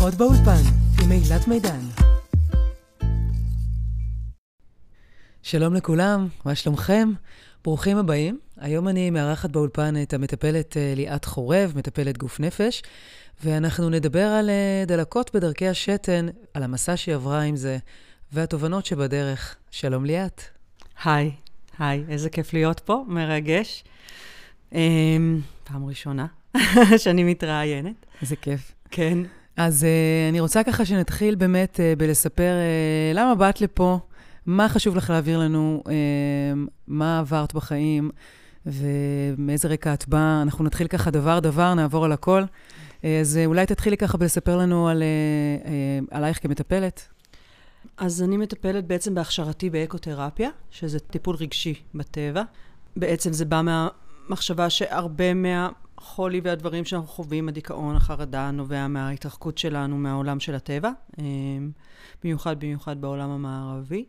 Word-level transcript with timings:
שיחות 0.00 0.14
באולפן 0.14 0.62
עם 1.04 1.12
אילת 1.12 1.48
מידן. 1.48 1.80
שלום 5.42 5.74
לכולם, 5.74 6.28
מה 6.44 6.54
שלומכם? 6.54 7.08
ברוכים 7.64 7.96
הבאים. 7.96 8.38
היום 8.56 8.88
אני 8.88 9.10
מארחת 9.10 9.50
באולפן 9.50 9.94
את 10.02 10.14
המטפלת 10.14 10.76
אה, 10.76 10.92
ליאת 10.96 11.24
חורב, 11.24 11.72
מטפלת 11.76 12.18
גוף 12.18 12.40
נפש, 12.40 12.82
ואנחנו 13.44 13.90
נדבר 13.90 14.26
על 14.26 14.50
אה, 14.50 14.84
דלקות 14.86 15.34
בדרכי 15.34 15.68
השתן, 15.68 16.26
על 16.54 16.62
המסע 16.62 16.96
שהיא 16.96 17.14
עברה 17.14 17.42
עם 17.42 17.56
זה, 17.56 17.78
והתובנות 18.32 18.86
שבדרך. 18.86 19.56
שלום 19.70 20.04
ליאת. 20.04 20.42
היי, 21.04 21.32
היי, 21.78 22.04
איזה 22.08 22.30
כיף 22.30 22.52
להיות 22.52 22.80
פה, 22.80 23.04
מרגש. 23.08 23.84
אמ, 24.72 25.40
פעם 25.64 25.86
ראשונה 25.86 26.26
שאני 27.02 27.24
מתראיינת. 27.24 28.06
איזה 28.22 28.36
כיף. 28.36 28.72
כן. 28.90 29.18
אז 29.60 29.82
uh, 29.82 30.30
אני 30.30 30.40
רוצה 30.40 30.62
ככה 30.62 30.84
שנתחיל 30.84 31.34
באמת 31.34 31.76
uh, 31.76 31.98
בלספר 31.98 32.52
uh, 32.52 33.16
למה 33.16 33.34
באת 33.34 33.60
לפה, 33.60 33.98
מה 34.46 34.68
חשוב 34.68 34.96
לך 34.96 35.10
להעביר 35.10 35.38
לנו, 35.38 35.82
מה 36.86 37.18
עברת 37.18 37.54
בחיים 37.54 38.10
ומאיזה 38.66 39.68
רקע 39.68 39.94
את 39.94 40.08
באה. 40.08 40.42
אנחנו 40.42 40.64
נתחיל 40.64 40.86
ככה 40.86 41.10
דבר-דבר, 41.10 41.74
נעבור 41.74 42.04
על 42.04 42.12
הכל. 42.12 42.42
אז 43.02 43.40
אולי 43.46 43.66
תתחילי 43.66 43.96
ככה 43.96 44.18
בלספר 44.18 44.56
לנו 44.56 44.88
על, 44.88 45.02
עלייך 46.10 46.42
כמטפלת. 46.42 47.08
אז 47.96 48.22
אני 48.22 48.36
מטפלת 48.36 48.86
בעצם 48.86 49.14
בהכשרתי 49.14 49.70
באקותרפיה, 49.70 50.50
שזה 50.70 50.98
טיפול 50.98 51.36
רגשי 51.36 51.74
בטבע. 51.94 52.42
בעצם 52.96 53.32
זה 53.32 53.44
בא 53.44 53.62
מהמחשבה 53.62 54.70
שהרבה 54.70 55.34
מהחולי 56.00 56.40
והדברים 56.44 56.84
שאנחנו 56.84 57.08
חווים, 57.08 57.48
הדיכאון, 57.48 57.96
החרדה, 57.96 58.50
נובע 58.50 58.88
מההתרחקות 58.88 59.58
שלנו 59.58 59.98
מהעולם 59.98 60.40
של 60.40 60.54
הטבע, 60.54 60.90
אמ, 61.18 61.70
במיוחד 62.24 62.60
במיוחד 62.60 63.00
בעולם 63.00 63.30
המערבי. 63.30 64.04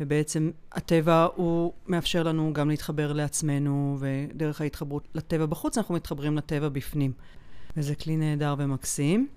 ובעצם 0.00 0.50
הטבע 0.72 1.26
הוא 1.34 1.72
מאפשר 1.86 2.22
לנו 2.22 2.52
גם 2.52 2.68
להתחבר 2.70 3.12
לעצמנו, 3.12 3.98
ודרך 4.00 4.60
ההתחברות 4.60 5.08
לטבע 5.14 5.46
בחוץ 5.46 5.78
אנחנו 5.78 5.94
מתחברים 5.94 6.36
לטבע 6.36 6.68
בפנים. 6.68 7.12
וזה 7.76 7.94
כלי 7.94 8.16
נהדר 8.16 8.54
ומקסים. 8.58 9.28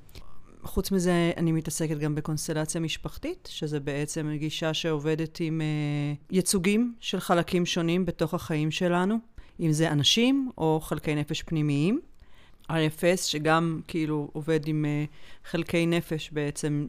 חוץ 0.63 0.91
מזה, 0.91 1.31
אני 1.37 1.51
מתעסקת 1.51 1.97
גם 1.97 2.15
בקונסטלציה 2.15 2.81
משפחתית, 2.81 3.49
שזה 3.51 3.79
בעצם 3.79 4.31
גישה 4.35 4.73
שעובדת 4.73 5.39
עם 5.39 5.61
uh, 5.61 6.33
ייצוגים 6.35 6.95
של 6.99 7.19
חלקים 7.19 7.65
שונים 7.65 8.05
בתוך 8.05 8.33
החיים 8.33 8.71
שלנו, 8.71 9.15
אם 9.61 9.71
זה 9.71 9.91
אנשים 9.91 10.51
או 10.57 10.79
חלקי 10.83 11.15
נפש 11.15 11.41
פנימיים. 11.41 11.99
IFS, 12.71 13.17
שגם 13.17 13.81
כאילו 13.87 14.29
עובד 14.33 14.67
עם 14.67 14.85
uh, 14.85 15.49
חלקי 15.49 15.85
נפש 15.85 16.29
בעצם, 16.31 16.87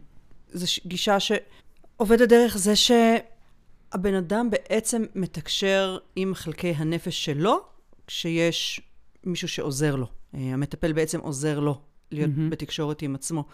זו 0.52 0.66
גישה 0.86 1.16
שעובדת 1.20 2.28
דרך 2.28 2.56
זה 2.56 2.76
שהבן 2.76 4.14
אדם 4.14 4.50
בעצם 4.50 5.02
מתקשר 5.14 5.98
עם 6.16 6.34
חלקי 6.34 6.70
הנפש 6.76 7.24
שלו, 7.24 7.60
כשיש 8.06 8.80
מישהו 9.24 9.48
שעוזר 9.48 9.96
לו. 9.96 10.06
Uh, 10.06 10.36
המטפל 10.38 10.92
בעצם 10.92 11.20
עוזר 11.20 11.60
לו 11.60 11.80
להיות 12.10 12.30
mm-hmm. 12.30 12.50
בתקשורת 12.50 13.02
עם 13.02 13.14
עצמו, 13.14 13.44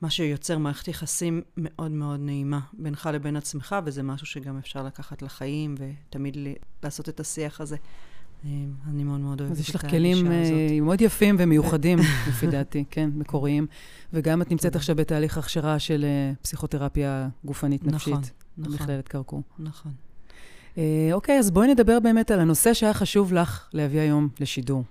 מה 0.00 0.10
שיוצר 0.10 0.58
מערכת 0.58 0.88
יחסים 0.88 1.42
מאוד 1.56 1.90
מאוד 1.90 2.20
נעימה 2.20 2.60
בינך 2.72 3.08
לבין 3.12 3.36
עצמך, 3.36 3.76
וזה 3.84 4.02
משהו 4.02 4.26
שגם 4.26 4.58
אפשר 4.58 4.82
לקחת 4.82 5.22
לחיים, 5.22 5.74
ותמיד 5.78 6.36
לעשות 6.82 7.08
את 7.08 7.20
השיח 7.20 7.60
הזה. 7.60 7.76
אה, 8.44 8.50
אני 8.90 9.04
מאוד 9.04 9.20
מאוד 9.20 9.40
אוהבת 9.40 9.52
את 9.52 9.58
הגישה 9.58 9.78
הזאת. 9.78 9.84
אז 9.84 9.90
יש 9.90 9.90
לך 9.90 9.90
כלים 9.90 10.26
uh, 10.26 10.84
מאוד 10.84 11.00
יפים 11.00 11.36
ומיוחדים, 11.38 11.98
לפי 12.28 12.46
דעתי, 12.46 12.84
כן, 12.90 13.10
מקוריים. 13.14 13.66
וגם 14.12 14.42
את 14.42 14.50
נמצאת 14.50 14.76
עכשיו 14.76 14.96
בתהליך 14.96 15.38
הכשרה 15.38 15.78
של 15.78 16.04
uh, 16.04 16.42
פסיכותרפיה 16.42 17.28
גופנית 17.44 17.84
נפשית. 17.84 18.12
נכון, 18.12 18.22
נכון. 18.58 18.72
במכללת 18.72 19.08
כרכור. 19.08 19.42
נכון. 19.58 19.92
Uh, 20.74 20.78
אוקיי, 21.12 21.38
אז 21.38 21.50
בואי 21.50 21.68
נדבר 21.68 22.00
באמת 22.00 22.30
על 22.30 22.40
הנושא 22.40 22.74
שהיה 22.74 22.94
חשוב 22.94 23.32
לך 23.32 23.68
להביא 23.72 24.00
היום 24.00 24.28
לשידור. 24.40 24.84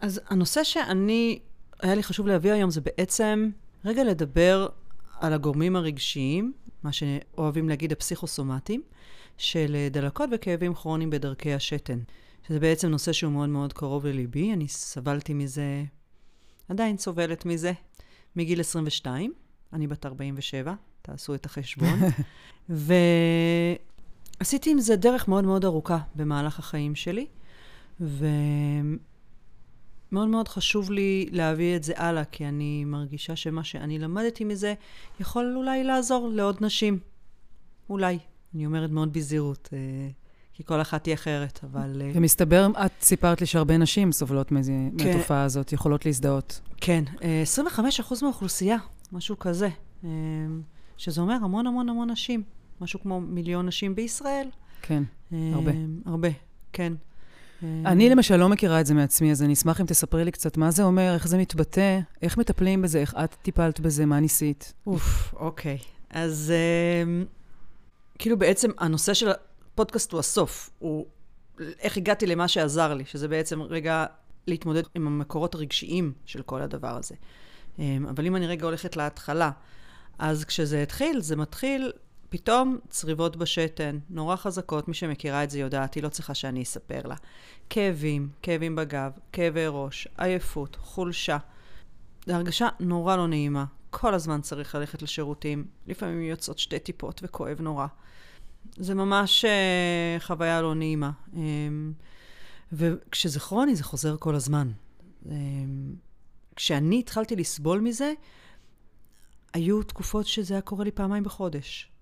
אז 0.00 0.20
הנושא 0.28 0.64
שאני 0.64 1.38
היה 1.82 1.94
לי 1.94 2.02
חשוב 2.02 2.26
להביא 2.26 2.52
היום 2.52 2.70
זה 2.70 2.80
בעצם 2.80 3.50
רגע 3.84 4.04
לדבר 4.04 4.68
על 5.20 5.32
הגורמים 5.32 5.76
הרגשיים, 5.76 6.52
מה 6.82 6.92
שאוהבים 6.92 7.68
להגיד 7.68 7.92
הפסיכוסומטיים, 7.92 8.82
של 9.38 9.76
דלקות 9.90 10.30
וכאבים 10.32 10.74
כרוניים 10.74 11.10
בדרכי 11.10 11.54
השתן. 11.54 11.98
שזה 12.48 12.60
בעצם 12.60 12.88
נושא 12.88 13.12
שהוא 13.12 13.32
מאוד 13.32 13.48
מאוד 13.48 13.72
קרוב 13.72 14.06
לליבי. 14.06 14.52
אני 14.52 14.68
סבלתי 14.68 15.34
מזה, 15.34 15.84
עדיין 16.68 16.98
סובלת 16.98 17.46
מזה, 17.46 17.72
מגיל 18.36 18.60
22. 18.60 19.32
אני 19.72 19.86
בת 19.86 20.06
47, 20.06 20.74
תעשו 21.02 21.34
את 21.34 21.46
החשבון. 21.46 21.98
ועשיתי 24.40 24.70
עם 24.70 24.78
זה 24.78 24.96
דרך 24.96 25.28
מאוד 25.28 25.44
מאוד 25.44 25.64
ארוכה 25.64 25.98
במהלך 26.14 26.58
החיים 26.58 26.94
שלי. 26.94 27.26
ו... 28.00 28.26
מאוד 30.12 30.28
מאוד 30.28 30.48
חשוב 30.48 30.90
לי 30.90 31.28
להביא 31.30 31.76
את 31.76 31.82
זה 31.82 31.92
הלאה, 31.96 32.24
כי 32.24 32.48
אני 32.48 32.84
מרגישה 32.84 33.36
שמה 33.36 33.64
שאני 33.64 33.98
למדתי 33.98 34.44
מזה 34.44 34.74
יכול 35.20 35.54
אולי 35.56 35.84
לעזור 35.84 36.28
לעוד 36.28 36.56
נשים. 36.60 36.98
אולי. 37.90 38.18
אני 38.54 38.66
אומרת 38.66 38.90
מאוד 38.90 39.12
בזהירות, 39.12 39.68
אה, 39.72 39.78
כי 40.54 40.64
כל 40.64 40.80
אחת 40.80 41.06
היא 41.06 41.14
אחרת, 41.14 41.60
אבל... 41.64 42.02
אה, 42.04 42.10
ומסתבר, 42.14 42.68
את 42.86 42.92
סיפרת 43.00 43.40
לי 43.40 43.46
שהרבה 43.46 43.78
נשים 43.78 44.12
סובלות 44.12 44.52
מזה, 44.52 44.72
כן, 44.98 45.06
מהתופעה 45.06 45.42
הזאת, 45.42 45.72
יכולות 45.72 46.06
להזדהות. 46.06 46.60
כן, 46.76 47.04
25% 47.16 47.20
אה, 47.22 48.16
מהאוכלוסייה, 48.22 48.76
משהו 49.12 49.38
כזה, 49.38 49.68
שזה 50.96 51.20
אומר 51.20 51.34
המון 51.42 51.66
המון 51.66 51.88
המון 51.88 52.10
נשים, 52.10 52.42
משהו 52.80 53.00
כמו 53.00 53.20
מיליון 53.20 53.66
נשים 53.66 53.94
בישראל. 53.94 54.48
כן, 54.82 55.02
הרבה. 55.32 55.72
הרבה, 56.06 56.28
כן. 56.72 56.92
אני 57.86 58.10
למשל 58.10 58.36
לא 58.36 58.48
מכירה 58.48 58.80
את 58.80 58.86
זה 58.86 58.94
מעצמי, 58.94 59.30
אז 59.30 59.42
אני 59.42 59.52
אשמח 59.52 59.80
אם 59.80 59.86
תספרי 59.86 60.24
לי 60.24 60.30
קצת 60.30 60.56
מה 60.56 60.70
זה 60.70 60.82
אומר, 60.82 61.14
איך 61.14 61.28
זה 61.28 61.38
מתבטא, 61.38 62.00
איך 62.22 62.38
מטפלים 62.38 62.82
בזה, 62.82 62.98
איך 62.98 63.14
את 63.24 63.36
טיפלת 63.42 63.80
בזה, 63.80 64.06
מה 64.06 64.20
ניסית. 64.20 64.72
אוף, 64.86 65.34
אוקיי. 65.36 65.78
אז 66.10 66.52
כאילו 68.18 68.38
בעצם 68.38 68.70
הנושא 68.78 69.14
של 69.14 69.30
הפודקאסט 69.74 70.12
הוא 70.12 70.20
הסוף. 70.20 70.70
הוא 70.78 71.06
איך 71.78 71.96
הגעתי 71.96 72.26
למה 72.26 72.48
שעזר 72.48 72.94
לי, 72.94 73.04
שזה 73.04 73.28
בעצם 73.28 73.62
רגע 73.62 74.06
להתמודד 74.46 74.82
עם 74.94 75.06
המקורות 75.06 75.54
הרגשיים 75.54 76.12
של 76.24 76.42
כל 76.42 76.62
הדבר 76.62 76.96
הזה. 76.96 77.14
Um, 77.76 77.80
אבל 78.10 78.26
אם 78.26 78.36
אני 78.36 78.46
רגע 78.46 78.66
הולכת 78.66 78.96
להתחלה, 78.96 79.50
אז 80.18 80.44
כשזה 80.44 80.82
התחיל, 80.82 81.20
זה 81.20 81.36
מתחיל 81.36 81.92
פתאום 82.28 82.78
צריבות 82.88 83.36
בשתן, 83.36 83.98
נורא 84.10 84.36
חזקות, 84.36 84.88
מי 84.88 84.94
שמכירה 84.94 85.44
את 85.44 85.50
זה 85.50 85.58
יודעת, 85.58 85.94
היא 85.94 86.02
לא 86.02 86.08
צריכה 86.08 86.34
שאני 86.34 86.62
אספר 86.62 87.00
לה. 87.04 87.14
כאבים, 87.70 88.28
כאבים 88.42 88.76
בגב, 88.76 89.12
כאבי 89.32 89.64
ראש, 89.68 90.08
עייפות, 90.18 90.76
חולשה. 90.80 91.38
זו 92.26 92.32
הרגשה 92.32 92.68
נורא 92.80 93.16
לא 93.16 93.28
נעימה. 93.28 93.64
כל 93.90 94.14
הזמן 94.14 94.40
צריך 94.40 94.74
ללכת 94.74 95.02
לשירותים, 95.02 95.64
לפעמים 95.86 96.22
יוצאות 96.22 96.58
שתי 96.58 96.78
טיפות 96.78 97.20
וכואב 97.24 97.60
נורא. 97.60 97.86
זה 98.76 98.94
ממש 98.94 99.44
uh, 99.44 100.22
חוויה 100.22 100.62
לא 100.62 100.74
נעימה. 100.74 101.10
Um, 101.32 101.36
וכשזה 102.72 103.40
כרוני, 103.40 103.76
זה 103.76 103.84
חוזר 103.84 104.16
כל 104.16 104.34
הזמן. 104.34 104.70
Um, 105.24 105.28
כשאני 106.56 106.98
התחלתי 106.98 107.36
לסבול 107.36 107.80
מזה, 107.80 108.12
היו 109.52 109.82
תקופות 109.82 110.26
שזה 110.26 110.54
היה 110.54 110.60
קורה 110.60 110.84
לי 110.84 110.90
פעמיים 110.90 111.24
בחודש. 111.24 111.92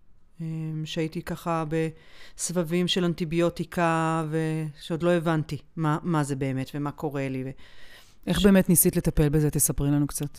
אמ, 0.41 0.83
שהייתי 0.85 1.23
ככה 1.23 1.65
בסבבים 1.69 2.89
של 2.89 3.05
אנטיביוטיקה, 3.05 4.25
ושעוד 4.31 5.03
לא 5.03 5.11
הבנתי 5.11 5.59
מה, 5.77 5.99
מה 6.03 6.25
זה 6.25 6.37
באמת 6.37 6.71
ומה 6.75 6.93
קורה 6.93 7.29
לי. 7.29 7.45
ו... 7.45 7.51
איך 8.27 8.41
ש... 8.41 8.45
באמת 8.45 8.69
ניסית 8.69 8.97
לטפל 8.97 9.29
בזה? 9.29 9.51
תספרי 9.51 9.91
לנו 9.91 10.07
קצת. 10.07 10.39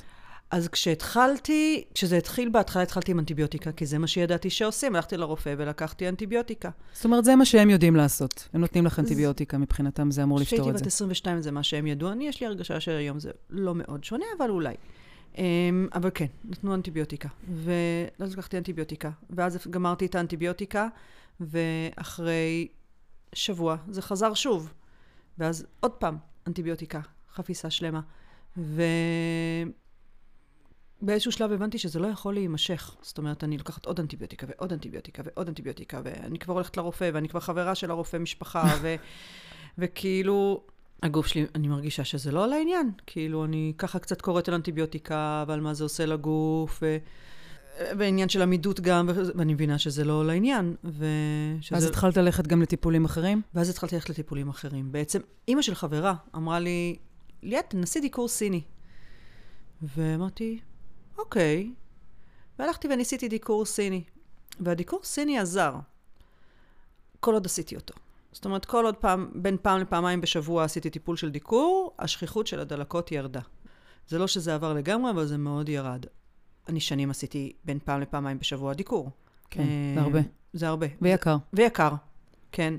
אז 0.51 0.67
כשהתחלתי, 0.67 1.83
כשזה 1.93 2.17
התחיל 2.17 2.49
בהתחלה 2.49 2.83
התחלתי 2.83 3.11
עם 3.11 3.19
אנטיביוטיקה, 3.19 3.71
כי 3.71 3.85
זה 3.85 3.97
מה 3.97 4.07
שידעתי 4.07 4.49
שעושים. 4.49 4.95
הלכתי 4.95 5.17
לרופא 5.17 5.55
ולקחתי 5.57 6.09
אנטיביוטיקה. 6.09 6.69
זאת 6.93 7.05
אומרת, 7.05 7.25
זה 7.25 7.35
מה 7.35 7.45
שהם 7.45 7.69
יודעים 7.69 7.95
לעשות. 7.95 8.47
הם 8.53 8.61
נותנים 8.61 8.85
לך 8.85 8.99
אנטיביוטיקה, 8.99 9.57
מבחינתם 9.57 10.11
זה 10.11 10.23
אמור 10.23 10.39
לפתור 10.39 10.59
את 10.59 10.63
זה. 10.63 10.69
כשהייתי 10.69 10.83
בת 10.83 10.87
22 10.87 11.41
זה 11.41 11.51
מה 11.51 11.63
שהם 11.63 11.87
ידעו. 11.87 12.11
אני, 12.11 12.27
יש 12.27 12.41
לי 12.41 12.47
הרגשה 12.47 12.79
שהיום 12.79 13.19
זה 13.19 13.31
לא 13.49 13.75
מאוד 13.75 14.03
שונה, 14.03 14.25
אבל 14.37 14.49
אולי. 14.49 14.73
Um, 15.33 15.37
אבל 15.93 16.09
כן, 16.13 16.25
נתנו 16.45 16.73
אנטיביוטיקה. 16.73 17.29
ואז 17.53 18.33
לקחתי 18.33 18.57
אנטיביוטיקה. 18.57 19.09
ואז 19.29 19.67
גמרתי 19.69 20.05
את 20.05 20.15
האנטיביוטיקה, 20.15 20.87
ואחרי 21.39 22.67
שבוע 23.33 23.75
זה 23.89 24.01
חזר 24.01 24.33
שוב. 24.33 24.73
ואז 25.37 25.65
עוד 25.79 25.91
פעם 25.91 26.17
אנטיביוטיקה, 26.47 26.99
חפיסה 27.33 27.69
שלמה. 27.69 28.01
ובאיזשהו 31.01 31.31
שלב 31.31 31.51
הבנתי 31.51 31.77
שזה 31.77 31.99
לא 31.99 32.07
יכול 32.07 32.33
להימשך. 32.33 32.95
זאת 33.01 33.17
אומרת, 33.17 33.43
אני 33.43 33.57
לוקחת 33.57 33.85
עוד 33.85 33.99
אנטיביוטיקה 33.99 34.47
ועוד 34.49 34.73
אנטיביוטיקה 34.73 35.23
ועוד 35.25 35.47
אנטיביוטיקה, 35.47 36.01
ואני 36.03 36.39
כבר 36.39 36.53
הולכת 36.53 36.77
לרופא, 36.77 37.09
ואני 37.13 37.29
כבר 37.29 37.39
חברה 37.39 37.75
של 37.75 37.91
הרופא 37.91 38.17
משפחה, 38.17 38.63
ו... 38.81 38.95
וכאילו, 39.77 40.63
הגוף 41.03 41.27
שלי, 41.27 41.45
אני 41.55 41.67
מרגישה 41.67 42.03
שזה 42.03 42.31
לא 42.31 42.43
על 42.43 42.53
העניין. 42.53 42.91
כאילו, 43.07 43.45
אני 43.45 43.73
ככה 43.77 43.99
קצת 43.99 44.21
קוראת 44.21 44.47
על 44.47 44.53
אנטיביוטיקה, 44.53 45.43
ועל 45.47 45.61
מה 45.61 45.73
זה 45.73 45.83
עושה 45.83 46.05
לגוף, 46.05 46.79
ו... 46.81 46.97
ועניין 47.97 48.29
של 48.29 48.41
עמידות 48.41 48.79
גם, 48.79 49.09
ואני 49.35 49.53
מבינה 49.53 49.77
שזה 49.77 50.03
לא 50.03 50.25
לעניין. 50.25 50.75
ושזה... 50.83 51.75
אז 51.75 51.85
התחלת 51.85 52.17
ללכת 52.17 52.47
גם 52.47 52.61
לטיפולים 52.61 53.05
אחרים? 53.05 53.41
ואז 53.55 53.69
התחלתי 53.69 53.95
ללכת 53.95 54.09
לטיפולים 54.09 54.49
אחרים. 54.49 54.91
בעצם, 54.91 55.19
אימא 55.47 55.61
של 55.61 55.75
חברה 55.75 56.13
אמרה 56.35 56.59
לי, 56.59 56.95
ליאת, 57.43 57.65
תנסי 57.69 57.99
דיקור 57.99 58.27
סיני. 58.27 58.61
ואמרתי, 59.81 60.59
אוקיי. 61.23 61.73
והלכתי 62.59 62.87
וניסיתי 62.87 63.27
דיקור 63.27 63.65
סיני. 63.65 64.03
והדיקור 64.59 64.99
סיני 65.03 65.39
עזר, 65.39 65.75
כל 67.19 67.33
עוד 67.33 67.45
עשיתי 67.45 67.75
אותו. 67.75 67.93
זאת 68.31 68.45
אומרת, 68.45 68.65
כל 68.65 68.85
עוד 68.85 68.95
פעם, 68.95 69.31
בין 69.35 69.57
פעם 69.61 69.81
לפעמיים 69.81 70.21
בשבוע 70.21 70.63
עשיתי 70.63 70.89
טיפול 70.89 71.17
של 71.17 71.31
דיקור, 71.31 71.93
השכיחות 71.99 72.47
של 72.47 72.59
הדלקות 72.59 73.11
ירדה. 73.11 73.41
זה 74.07 74.19
לא 74.19 74.27
שזה 74.27 74.55
עבר 74.55 74.73
לגמרי, 74.73 75.11
אבל 75.11 75.25
זה 75.25 75.37
מאוד 75.37 75.69
ירד. 75.69 76.05
אני 76.69 76.79
שנים 76.79 77.09
עשיתי 77.09 77.53
בין 77.65 77.79
פעם 77.85 78.01
לפעמיים 78.01 78.39
בשבוע 78.39 78.73
דיקור. 78.73 79.09
כן, 79.49 79.63
זה 79.95 80.01
הרבה. 80.01 80.19
זה 80.53 80.67
הרבה. 80.67 80.87
ויקר. 81.01 81.37
ויקר, 81.53 81.91
כן. 82.51 82.73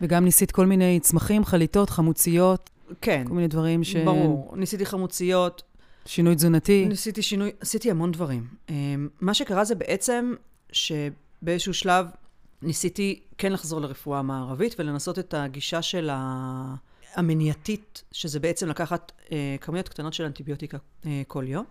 וגם 0.00 0.24
ניסית 0.24 0.50
כל 0.50 0.66
מיני 0.66 1.00
צמחים, 1.00 1.44
חליטות, 1.44 1.90
חמוציות. 1.90 2.70
כן. 3.00 3.24
כל 3.28 3.34
מיני 3.34 3.48
דברים 3.48 3.84
ש... 3.84 3.96
ברור. 3.96 4.56
ניסיתי 4.56 4.86
חמוציות. 4.86 5.62
שינוי 6.06 6.34
תזונתי. 6.34 6.86
ניסיתי 6.88 7.22
שינוי, 7.22 7.50
עשיתי 7.60 7.90
המון 7.90 8.12
דברים. 8.12 8.48
מה 9.20 9.34
שקרה 9.34 9.64
זה 9.64 9.74
בעצם 9.74 10.34
שבאיזשהו 10.72 11.74
שלב 11.74 12.06
ניסיתי 12.62 13.20
כן 13.38 13.52
לחזור 13.52 13.80
לרפואה 13.80 14.18
המערבית 14.18 14.74
ולנסות 14.78 15.18
את 15.18 15.34
הגישה 15.34 15.82
של 15.82 16.10
ה... 16.12 16.74
המניעתית, 17.14 18.04
שזה 18.12 18.40
בעצם 18.40 18.68
לקחת 18.68 19.12
אה, 19.32 19.56
כמויות 19.60 19.88
קטנות 19.88 20.14
של 20.14 20.24
אנטיביוטיקה 20.24 20.78
אה, 21.06 21.22
כל 21.26 21.44
יום. 21.46 21.64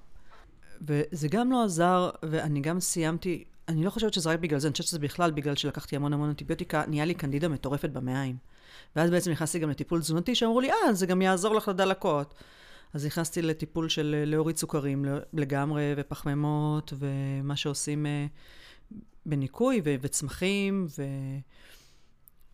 וזה 0.81 1.27
גם 1.27 1.51
לא 1.51 1.63
עזר, 1.63 2.09
ואני 2.23 2.61
גם 2.61 2.79
סיימתי, 2.79 3.43
אני 3.67 3.83
לא 3.83 3.89
חושבת 3.89 4.13
שזה 4.13 4.29
רק 4.29 4.39
בגלל 4.39 4.59
זה, 4.59 4.67
אני 4.67 4.71
חושבת 4.71 4.87
שזה 4.87 4.99
בכלל 4.99 5.31
בגלל 5.31 5.55
שלקחתי 5.55 5.95
המון 5.95 6.13
המון 6.13 6.29
אנטיביוטיקה, 6.29 6.83
נהיה 6.87 7.05
לי 7.05 7.13
קנדידה 7.13 7.47
מטורפת 7.47 7.89
במעיים. 7.89 8.35
ואז 8.95 9.09
בעצם 9.09 9.31
נכנסתי 9.31 9.59
גם 9.59 9.69
לטיפול 9.69 9.99
תזונתי, 9.99 10.35
שאמרו 10.35 10.61
לי, 10.61 10.71
אה, 10.71 10.93
זה 10.93 11.05
גם 11.05 11.21
יעזור 11.21 11.55
לך 11.55 11.67
לדלקות. 11.67 12.33
אז 12.93 13.05
נכנסתי 13.05 13.41
לטיפול 13.41 13.89
של 13.89 14.15
אה, 14.19 14.25
להוריד 14.25 14.57
סוכרים 14.57 15.05
לגמרי, 15.33 15.93
ופחמימות, 15.97 16.93
ומה 16.99 17.55
שעושים 17.55 18.05
אה, 18.05 18.25
בניקוי, 19.25 19.81
ו- 19.85 19.95
וצמחים, 20.01 20.87
ו... 20.97 21.03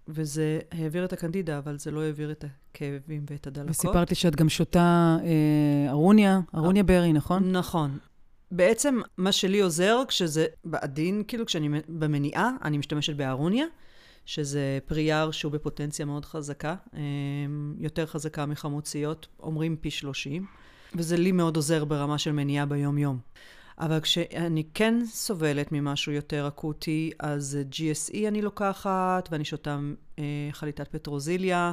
וזה 0.08 0.60
העביר 0.72 1.06
את 1.06 1.14
הקנדידה, 1.14 1.58
אבל 1.58 1.80
זה 1.80 1.92
לא 1.92 2.02
העביר 2.02 2.32
את 2.32 2.46
הכאבים 2.46 3.26
ואת 3.30 3.48
הדלקות. 3.48 3.70
וסיפרת 3.70 4.10
לי 4.10 4.16
שאת 4.16 4.36
גם 4.36 4.50
שותה 4.50 5.18
אה, 5.24 5.92
ארוניה, 5.92 6.40
ארוניה 6.56 6.84
ברי, 6.84 7.14
נכון? 7.14 7.52
נכון. 7.52 7.98
בעצם 8.52 9.00
מה 9.18 9.32
שלי 9.32 9.60
עוזר 9.60 10.04
כשזה 10.08 10.46
בעדין, 10.66 11.24
כאילו 11.28 11.46
כשאני 11.46 11.70
במניעה, 11.90 12.52
אני 12.64 12.78
משתמשת 12.78 13.16
בארוניה, 13.16 13.66
שזה 14.26 14.80
פרי 14.86 15.02
יער 15.02 15.32
שהוא 15.32 15.52
בפוטנציה 15.52 16.06
מאוד 16.06 16.26
חזקה, 16.26 16.76
אה, 16.94 17.00
יותר 17.80 18.06
חזקה 18.06 18.46
מחמוציות, 18.46 19.28
אומרים 19.40 19.76
פי 19.76 19.92
30, 19.92 20.46
וזה 20.96 21.18
לי 21.18 21.32
מאוד 21.32 21.56
עוזר 21.56 21.86
ברמה 21.86 22.18
של 22.18 22.32
מניעה 22.32 22.66
ביום-יום. 22.66 23.20
אבל 23.80 24.00
כשאני 24.00 24.64
כן 24.74 25.06
סובלת 25.06 25.72
ממשהו 25.72 26.12
יותר 26.12 26.48
אקוטי, 26.48 27.12
אז 27.20 27.60
GSE 27.72 28.28
אני 28.28 28.42
לוקחת, 28.42 29.30
ואני 29.32 29.46
שותה 29.46 29.80
אה, 30.20 30.24
חליטת 30.52 30.88
פטרוזיליה, 30.88 31.72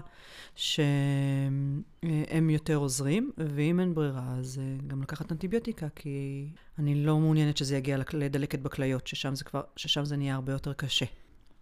שהם 0.54 2.50
יותר 2.50 2.76
עוזרים, 2.76 3.32
ואם 3.38 3.80
אין 3.80 3.94
ברירה, 3.94 4.34
אז 4.38 4.60
אה, 4.62 4.86
גם 4.86 5.02
לקחת 5.02 5.32
אנטיביוטיקה, 5.32 5.86
כי 5.94 6.46
אני 6.78 7.04
לא 7.04 7.18
מעוניינת 7.18 7.56
שזה 7.56 7.76
יגיע 7.76 7.98
לדלקת 8.12 8.58
בכליות, 8.58 9.06
ששם 9.06 9.34
זה 9.34 9.44
כבר, 9.44 9.62
ששם 9.76 10.04
זה 10.04 10.16
נהיה 10.16 10.34
הרבה 10.34 10.52
יותר 10.52 10.72
קשה. 10.72 11.06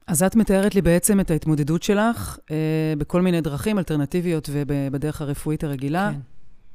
אז 0.06 0.22
את 0.22 0.36
מתארת 0.36 0.74
לי 0.74 0.82
בעצם 0.82 1.20
את 1.20 1.30
ההתמודדות 1.30 1.82
שלך 1.82 2.38
אה, 2.50 2.56
בכל 2.98 3.22
מיני 3.22 3.40
דרכים 3.40 3.78
אלטרנטיביות 3.78 4.48
ובדרך 4.52 5.22
הרפואית 5.22 5.64
הרגילה. 5.64 6.10
כן. 6.14 6.20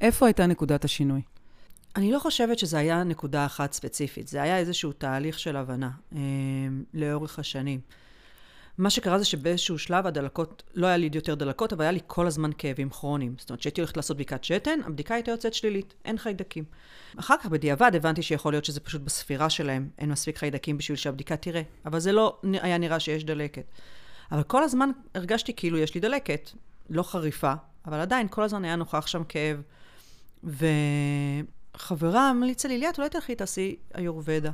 איפה 0.01 0.25
הייתה 0.25 0.45
נקודת 0.45 0.85
השינוי? 0.85 1.21
אני 1.95 2.11
לא 2.11 2.19
חושבת 2.19 2.59
שזה 2.59 2.77
היה 2.77 3.03
נקודה 3.03 3.45
אחת 3.45 3.73
ספציפית, 3.73 4.27
זה 4.27 4.41
היה 4.41 4.57
איזשהו 4.57 4.91
תהליך 4.91 5.39
של 5.39 5.55
הבנה 5.55 5.89
אה, 6.15 6.19
לאורך 6.93 7.39
השנים. 7.39 7.79
מה 8.77 8.89
שקרה 8.89 9.19
זה 9.19 9.25
שבאיזשהו 9.25 9.79
שלב 9.79 10.07
הדלקות, 10.07 10.63
לא 10.73 10.87
היה 10.87 10.97
לי 10.97 11.09
יותר 11.13 11.35
דלקות, 11.35 11.73
אבל 11.73 11.81
היה 11.81 11.91
לי 11.91 11.99
כל 12.07 12.27
הזמן 12.27 12.49
כאבים 12.57 12.89
כרוניים. 12.89 13.35
זאת 13.39 13.49
אומרת, 13.49 13.59
כשהייתי 13.59 13.81
הולכת 13.81 13.97
לעשות 13.97 14.17
בדיקת 14.17 14.43
שתן, 14.43 14.79
הבדיקה 14.85 15.13
הייתה 15.13 15.31
יוצאת 15.31 15.53
שלילית, 15.53 15.93
אין 16.05 16.17
חיידקים. 16.17 16.63
אחר 17.19 17.35
כך 17.37 17.45
בדיעבד 17.45 17.91
הבנתי 17.95 18.21
שיכול 18.21 18.53
להיות 18.53 18.65
שזה 18.65 18.79
פשוט 18.79 19.01
בספירה 19.01 19.49
שלהם, 19.49 19.89
אין 19.97 20.11
מספיק 20.11 20.37
חיידקים 20.37 20.77
בשביל 20.77 20.97
שהבדיקה 20.97 21.37
תראה, 21.37 21.61
אבל 21.85 21.99
זה 21.99 22.11
לא 22.11 22.39
היה 22.43 22.77
נראה 22.77 22.99
שיש 22.99 23.23
דלקת. 23.23 23.65
אבל 24.31 24.43
כל 24.43 24.63
הזמן 24.63 24.89
הרגשתי 25.15 25.53
כאילו 25.53 25.77
יש 25.77 25.95
לי 25.95 26.01
דלקת, 26.01 26.51
לא 26.89 27.03
חריפה, 27.03 27.53
אבל 27.85 27.99
עדיין 27.99 28.27
כל 28.27 28.43
הזמן 28.43 28.65
היה 28.65 28.75
נוכח 28.75 29.07
שם 29.07 29.23
כאב. 29.23 29.61
ו... 30.43 30.65
חברה 31.77 32.29
המליצה 32.29 32.67
לי, 32.67 32.77
ליאת, 32.77 32.97
אולי 32.97 33.09
תלכי 33.09 33.35
תעשי 33.35 33.75
איורבדה. 33.97 34.51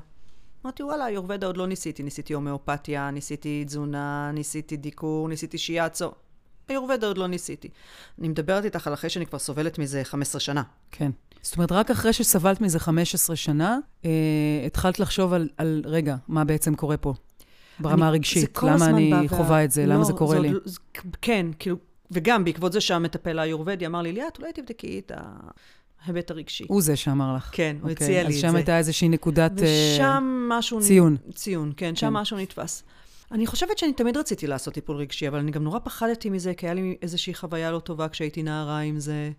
אמרתי, 0.66 0.84
וואלה, 0.84 1.08
איורבדה 1.08 1.48
עוד 1.48 1.58
לא 1.58 1.68
ניסיתי. 1.68 2.04
ניסיתי 2.04 2.34
הומאופתיה, 2.34 3.12
ניסיתי 3.12 3.64
תזונה, 3.66 4.32
ניסיתי 4.34 4.78
דיקור, 4.78 5.30
ניסיתי 5.30 5.58
שיאצו. 5.58 6.12
איורבדה 6.70 7.08
עוד 7.08 7.18
לא 7.18 7.28
ניסיתי. 7.28 7.70
אני 8.20 8.28
מדברת 8.28 8.66
איתך 8.66 8.88
על 8.88 8.94
אחרי 8.94 9.10
שאני 9.10 9.26
כבר 9.26 9.40
סובלת 9.40 9.80
מזה 9.80 10.04
15 10.04 10.40
שנה. 10.40 10.64
כן. 10.92 11.12
זאת 11.42 11.56
אומרת, 11.56 11.72
רק 11.72 11.92
אחרי 11.92 12.14
שסבלת 12.14 12.62
מזה 12.62 12.80
15 12.80 13.36
שנה, 13.36 13.78
אה, 14.06 14.10
התחלת 14.66 15.00
לחשוב 15.00 15.34
על, 15.34 15.50
על, 15.58 15.82
רגע, 15.86 16.16
מה 16.28 16.44
בעצם 16.44 16.76
קורה 16.76 16.98
פה? 16.98 17.14
ברמה 17.80 18.08
הרגשית, 18.08 18.60
למה 18.64 18.86
אני 18.86 19.30
חווה 19.30 19.64
את 19.64 19.72
זה, 19.72 19.86
לא, 19.86 19.94
למה 19.94 20.04
זה 20.04 20.14
קורה 20.14 20.36
זה 20.36 20.42
לי? 20.42 20.52
עוד, 20.52 20.64
כן, 21.22 21.46
כאילו, 21.60 21.78
וגם 22.12 22.44
בעקבות 22.44 22.72
זה 22.72 22.82
שהמטפל 22.82 23.40
האיורבדי 23.40 23.86
אמר 23.86 24.02
לי, 24.02 24.12
ליאת, 24.12 24.40
אולי 24.40 24.54
תבדקי 24.54 25.00
את 25.00 25.12
ה... 25.16 25.22
ההיבט 26.06 26.32
הרגשי. 26.32 26.66
הוא 26.68 26.82
זה 26.82 26.96
שאמר 26.96 27.36
לך. 27.36 27.50
כן, 27.52 27.76
הוא 27.82 27.90
okay. 27.90 27.92
אוקיי, 27.92 28.06
הציע 28.06 28.24
לי 28.24 28.28
את 28.28 28.32
זה. 28.32 28.38
אז 28.38 28.42
שם 28.42 28.56
הייתה 28.56 28.78
איזושהי 28.78 29.10
נקודת 29.10 29.52
ושם 29.56 30.48
uh, 30.50 30.58
משהו... 30.58 30.82
ציון. 30.82 31.18
נ... 31.28 31.32
ציון, 31.32 31.72
כן, 31.78 31.96
שם 31.96 32.08
כן. 32.08 32.14
משהו 32.14 32.38
נתפס. 32.38 32.84
אני 33.32 33.48
חושבת 33.48 33.78
שאני 33.78 33.94
תמיד 33.94 34.18
רציתי 34.18 34.48
לעשות 34.48 34.74
טיפול 34.74 34.96
רגשי, 34.96 35.28
אבל 35.28 35.40
אני 35.40 35.52
גם 35.52 35.64
נורא 35.64 35.80
פחדתי 35.84 36.30
מזה, 36.30 36.54
כי 36.54 36.66
היה 36.66 36.74
לי 36.74 36.96
איזושהי 37.02 37.34
חוויה 37.34 37.72
לא 37.72 37.80
טובה 37.80 38.10
כשהייתי 38.10 38.44
נערה 38.44 38.80
עם 38.80 39.00
זה, 39.00 39.32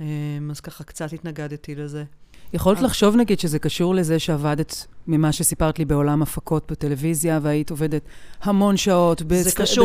אמ, 0.00 0.04
אז 0.50 0.60
ככה 0.60 0.84
קצת 0.84 1.12
התנגדתי 1.12 1.74
לזה. 1.74 2.04
יכולת 2.52 2.80
לחשוב, 2.80 3.16
נגיד, 3.16 3.40
שזה 3.40 3.58
קשור 3.58 3.94
לזה 3.94 4.18
שעבדת, 4.18 4.86
ממה 5.06 5.32
שסיפרת 5.32 5.78
לי, 5.78 5.84
בעולם 5.84 6.22
הפקות 6.22 6.72
בטלוויזיה, 6.72 7.38
והיית 7.42 7.70
עובדת 7.70 8.02
המון 8.42 8.76
שעות, 8.76 9.22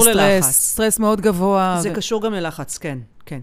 ללחץ. 0.07 0.51
סטרס 0.51 0.99
מאוד 0.99 1.21
גבוה. 1.21 1.77
זה 1.81 1.91
ו... 1.91 1.95
קשור 1.95 2.21
גם 2.21 2.33
ללחץ, 2.33 2.77
כן, 2.77 2.99
כן. 3.25 3.39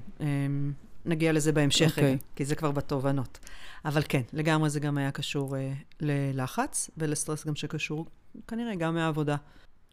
נגיע 1.08 1.32
לזה 1.32 1.52
בהמשך, 1.52 1.86
okay. 1.86 1.90
אוקיי. 1.90 2.18
כי 2.36 2.44
זה 2.44 2.54
כבר 2.54 2.70
בתובנות. 2.70 3.38
אבל 3.84 4.02
כן, 4.08 4.22
לגמרי 4.32 4.70
זה 4.70 4.80
גם 4.80 4.98
היה 4.98 5.10
קשור 5.10 5.56
uh, 5.56 5.58
ללחץ 6.00 6.90
ולסטרס 6.96 7.46
גם 7.46 7.54
שקשור 7.54 8.06
כנראה 8.48 8.74
גם 8.74 8.94
מהעבודה. 8.94 9.36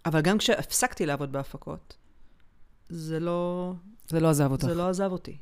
אבל 0.06 0.22
גם 0.22 0.38
כשהפסקתי 0.38 1.06
לעבוד 1.06 1.32
בהפקות, 1.32 1.98
זה 2.90 3.20
לא... 3.20 3.74
זה 4.08 4.20
לא 4.20 4.30
עזב 4.30 4.52
אותך. 4.52 4.66
זה 4.66 4.76
לא 4.76 4.90
עזב 4.90 5.12
אותי. 5.12 5.38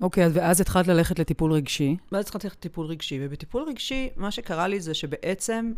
אוקיי, 0.00 0.26
okay, 0.26 0.30
ואז 0.32 0.60
התחלת 0.60 0.86
ללכת 0.86 1.18
לטיפול 1.18 1.52
רגשי. 1.52 1.96
ואז 2.12 2.24
התחלתי 2.24 2.46
ללכת 2.46 2.56
לטיפול 2.56 2.86
רגשי, 2.86 3.18
ובטיפול 3.20 3.62
רגשי, 3.68 4.10
מה 4.16 4.30
שקרה 4.30 4.68
לי 4.68 4.80
זה 4.80 4.94
שבעצם 4.94 5.72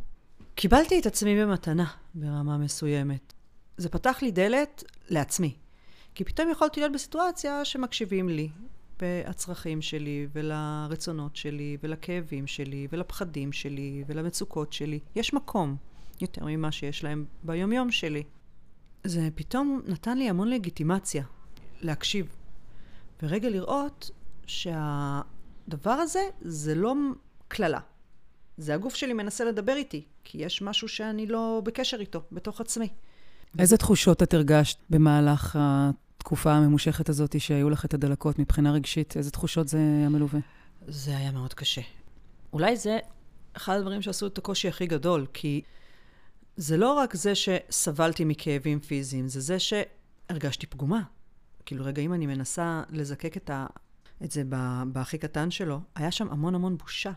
קיבלתי 0.54 0.98
את 0.98 1.06
עצמי 1.06 1.42
במתנה 1.42 1.84
ברמה 2.14 2.58
מסוימת. 2.58 3.32
זה 3.76 3.88
פתח 3.88 4.18
לי 4.22 4.30
דלת 4.30 4.84
לעצמי. 5.08 5.54
כי 6.14 6.24
פתאום 6.24 6.50
יכולתי 6.50 6.80
להיות 6.80 6.92
בסיטואציה 6.92 7.64
שמקשיבים 7.64 8.28
לי, 8.28 8.48
והצרכים 9.02 9.82
שלי, 9.82 10.26
ולרצונות 10.32 11.36
שלי, 11.36 11.76
ולכאבים 11.82 12.46
שלי, 12.46 12.88
ולפחדים 12.90 13.52
שלי, 13.52 14.04
ולמצוקות 14.06 14.72
שלי. 14.72 15.00
יש 15.16 15.34
מקום 15.34 15.76
יותר 16.20 16.44
ממה 16.44 16.72
שיש 16.72 17.04
להם 17.04 17.24
ביומיום 17.42 17.90
שלי. 17.90 18.22
זה 19.04 19.28
פתאום 19.34 19.80
נתן 19.86 20.18
לי 20.18 20.28
המון 20.28 20.48
לגיטימציה 20.48 21.24
להקשיב, 21.80 22.26
ורגע 23.22 23.48
לראות 23.48 24.10
שהדבר 24.46 25.90
הזה 25.90 26.20
זה 26.40 26.74
לא 26.74 26.94
קללה. 27.48 27.80
זה 28.56 28.74
הגוף 28.74 28.94
שלי 28.94 29.12
מנסה 29.12 29.44
לדבר 29.44 29.76
איתי, 29.76 30.04
כי 30.24 30.38
יש 30.38 30.62
משהו 30.62 30.88
שאני 30.88 31.26
לא 31.26 31.62
בקשר 31.64 31.96
איתו, 32.00 32.22
בתוך 32.32 32.60
עצמי. 32.60 32.88
איזה 33.58 33.76
תחושות 33.76 34.22
את 34.22 34.34
הרגשת 34.34 34.78
במהלך 34.90 35.58
התקופה 36.24 36.52
הממושכת 36.52 37.08
הזאת 37.08 37.40
שהיו 37.40 37.70
לך 37.70 37.84
את 37.84 37.94
הדלקות 37.94 38.38
מבחינה 38.38 38.72
רגשית? 38.72 39.16
איזה 39.16 39.30
תחושות 39.30 39.68
זה 39.68 39.78
היה 39.78 40.08
מלווה? 40.08 40.40
זה 40.86 41.16
היה 41.16 41.30
מאוד 41.30 41.54
קשה. 41.54 41.80
אולי 42.52 42.76
זה 42.76 42.98
אחד 43.52 43.76
הדברים 43.76 44.02
שעשו 44.02 44.26
את 44.26 44.38
הקושי 44.38 44.68
הכי 44.68 44.86
גדול, 44.86 45.26
כי 45.32 45.62
זה 46.56 46.76
לא 46.76 46.92
רק 46.92 47.16
זה 47.16 47.32
שסבלתי 47.34 48.24
מכאבים 48.24 48.80
פיזיים, 48.80 49.28
זה 49.28 49.40
זה 49.40 49.56
שהרגשתי 49.58 50.66
פגומה. 50.66 51.02
כאילו 51.66 51.84
רגע, 51.84 52.02
אם 52.02 52.14
אני 52.14 52.26
מנסה 52.26 52.82
לזקק 52.90 53.36
את, 53.36 53.50
ה, 53.50 53.66
את 54.24 54.30
זה 54.30 54.42
בהכי 54.92 55.18
קטן 55.18 55.50
שלו, 55.50 55.80
היה 55.94 56.10
שם 56.10 56.30
המון 56.30 56.54
המון 56.54 56.78
בושה. 56.78 57.12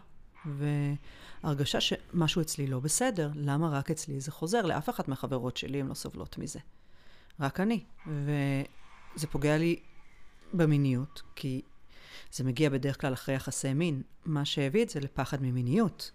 והרגשה 1.43 1.81
שמשהו 1.81 2.41
אצלי 2.41 2.67
לא 2.67 2.79
בסדר, 2.79 3.31
למה 3.35 3.69
רק 3.69 3.91
אצלי 3.91 4.19
זה 4.19 4.31
חוזר? 4.31 4.61
לאף 4.61 4.89
אחת 4.89 5.07
מהחברות 5.07 5.57
שלי 5.57 5.79
הן 5.79 5.87
לא 5.87 5.93
סובלות 5.93 6.37
מזה. 6.37 6.59
רק 7.39 7.59
אני. 7.59 7.83
וזה 9.17 9.27
פוגע 9.27 9.57
לי 9.57 9.79
במיניות, 10.53 11.21
כי 11.35 11.61
זה 12.31 12.43
מגיע 12.43 12.69
בדרך 12.69 13.01
כלל 13.01 13.13
אחרי 13.13 13.35
יחסי 13.35 13.73
מין. 13.73 14.01
מה 14.25 14.45
שהביא 14.45 14.83
את 14.83 14.89
זה 14.89 14.99
לפחד 14.99 15.41
ממיניות. 15.41 16.11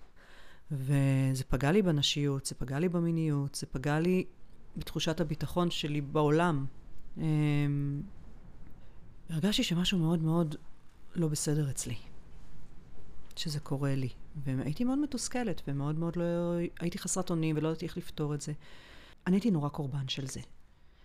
וזה 0.70 1.44
פגע 1.48 1.72
לי 1.72 1.82
בנשיות, 1.82 2.46
זה 2.46 2.54
פגע 2.54 2.78
לי 2.78 2.88
במיניות, 2.88 3.54
זה 3.54 3.66
פגע 3.66 4.00
לי 4.00 4.24
בתחושת 4.76 5.20
הביטחון 5.20 5.70
שלי 5.70 6.00
בעולם. 6.00 6.66
אמ, 7.18 8.02
הרגשתי 9.30 9.62
שמשהו 9.62 9.98
מאוד 9.98 10.22
מאוד 10.22 10.56
לא 11.14 11.28
בסדר 11.28 11.70
אצלי, 11.70 11.96
שזה 13.36 13.60
קורה 13.60 13.94
לי. 13.94 14.08
והייתי 14.44 14.84
מאוד 14.84 14.98
מתוסכלת, 14.98 15.62
ומאוד 15.68 15.98
מאוד 15.98 16.16
לא... 16.16 16.54
הייתי 16.80 16.98
חסרת 16.98 17.30
אונים 17.30 17.56
ולא 17.56 17.68
ידעתי 17.68 17.86
איך 17.86 17.96
לפתור 17.96 18.34
את 18.34 18.40
זה. 18.40 18.52
אני 19.26 19.36
הייתי 19.36 19.50
נורא 19.50 19.68
קורבן 19.68 20.08
של 20.08 20.26
זה. 20.26 20.40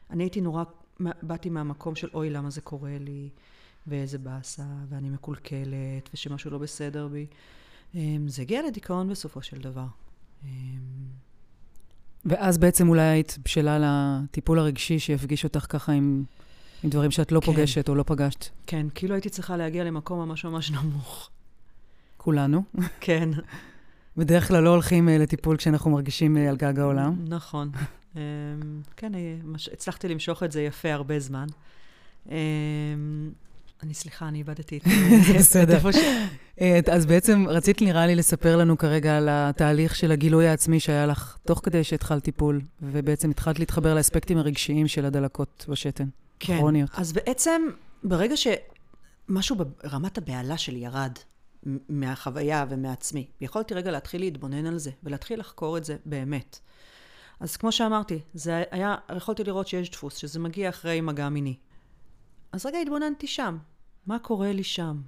אני 0.10 0.24
הייתי 0.24 0.42
נורא... 0.42 0.64
באתי 1.00 1.50
מהמקום 1.50 1.96
של 1.96 2.08
אוי, 2.14 2.30
למה 2.30 2.50
זה 2.50 2.62
קורה 2.62 2.98
לי, 3.00 3.30
ואיזה 3.88 4.18
באסה, 4.18 4.64
ואני 4.90 5.10
מקולקלת, 5.10 6.10
ושמשהו 6.14 6.52
לא 6.52 6.58
בסדר 6.58 7.08
בי. 7.08 7.26
אמ, 7.96 8.28
זה 8.28 8.42
הגיע 8.42 8.62
לדיכאון 8.68 9.10
בסופו 9.10 9.42
של 9.42 9.58
דבר. 9.58 9.86
אמ, 10.44 10.50
ואז 12.26 12.58
בעצם 12.58 12.90
אולי 12.90 13.02
היית 13.02 13.38
בשלה 13.46 13.78
לטיפול 13.80 14.60
הרגשי 14.60 15.00
שיפגיש 15.00 15.44
אותך 15.44 15.66
ככה 15.70 15.92
עם, 15.92 16.24
עם 16.84 16.90
דברים 16.90 17.12
שאת 17.12 17.32
לא 17.32 17.40
כן. 17.40 17.46
פוגשת 17.46 17.90
או 17.90 17.96
לא 17.96 18.04
פגשת. 18.04 18.46
כן, 18.68 18.88
כאילו 18.96 19.14
הייתי 19.14 19.30
צריכה 19.30 19.58
להגיע 19.58 19.84
למקום 19.84 20.20
ממש 20.20 20.46
ממש 20.46 20.72
נמוך. 20.72 21.30
כולנו. 22.18 22.64
כן. 23.00 23.30
בדרך 24.18 24.48
כלל 24.48 24.64
לא 24.64 24.70
הולכים 24.70 25.08
uh, 25.08 25.12
לטיפול 25.12 25.58
כשאנחנו 25.58 25.92
מרגישים 25.92 26.38
uh, 26.38 26.40
על 26.40 26.56
גג 26.56 26.80
העולם. 26.80 27.16
נכון. 27.28 27.72
Um, 28.18 28.90
כן, 28.98 29.12
הצלחתי 29.74 30.08
למשוך 30.08 30.44
את 30.44 30.52
זה 30.52 30.62
יפה 30.62 30.94
הרבה 30.94 31.20
זמן. 31.20 31.48
Um, 32.26 32.30
אני 33.84 33.94
סליחה, 33.94 34.28
אני 34.28 34.38
איבדתי 34.38 34.78
את 34.78 34.84
זה. 35.28 35.34
בסדר. 35.34 35.80
אה, 36.62 36.80
אז 36.92 37.06
בעצם 37.06 37.46
רצית 37.48 37.82
נראה 37.82 38.08
לי 38.08 38.16
לספר 38.16 38.58
לנו 38.58 38.78
כרגע 38.78 39.18
על 39.18 39.28
התהליך 39.32 39.96
של 39.96 40.12
הגילוי 40.12 40.48
העצמי 40.48 40.80
שהיה 40.80 41.06
לך 41.06 41.38
תוך 41.46 41.62
כדי 41.64 41.84
שהתחלת 41.84 42.24
טיפול, 42.24 42.62
ובעצם 42.82 43.30
התחלת 43.30 43.60
להתחבר 43.60 43.94
לאספקטים 43.94 44.38
הרגשיים 44.38 44.88
של 44.88 45.06
הדלקות 45.06 45.66
בשתן, 45.70 46.08
כן. 46.40 46.58
כרוניות. 46.58 46.90
אז 46.94 47.14
בעצם, 47.14 47.62
ברגע 48.04 48.36
שמשהו 48.38 49.56
ברמת 49.56 50.18
הבהלה 50.18 50.58
שלי 50.58 50.80
ירד 50.80 51.12
מהחוויה 51.90 52.66
ומעצמי, 52.70 53.28
יכולתי 53.42 53.74
רגע 53.74 53.92
להתחיל 53.92 54.22
להתבונן 54.22 54.66
על 54.66 54.78
זה, 54.78 54.92
ולהתחיל 55.04 55.40
לחקור 55.40 55.78
את 55.78 55.86
זה 55.86 55.96
באמת. 56.06 56.60
אז 57.40 57.58
כמו 57.58 57.72
שאמרתי, 57.72 58.20
זה 58.34 58.64
היה, 58.72 58.96
יכולתי 59.16 59.44
לראות 59.44 59.68
שיש 59.68 59.90
דפוס, 59.92 60.18
שזה 60.18 60.40
מגיע 60.40 60.70
אחרי 60.70 61.02
מגע 61.02 61.30
מיני. 61.30 61.56
אז 62.52 62.66
רגע 62.66 62.78
התבוננתי 62.80 63.28
שם, 63.28 63.58
מה 64.06 64.20
קורה 64.20 64.52
לי 64.52 64.64
שם? 64.64 65.02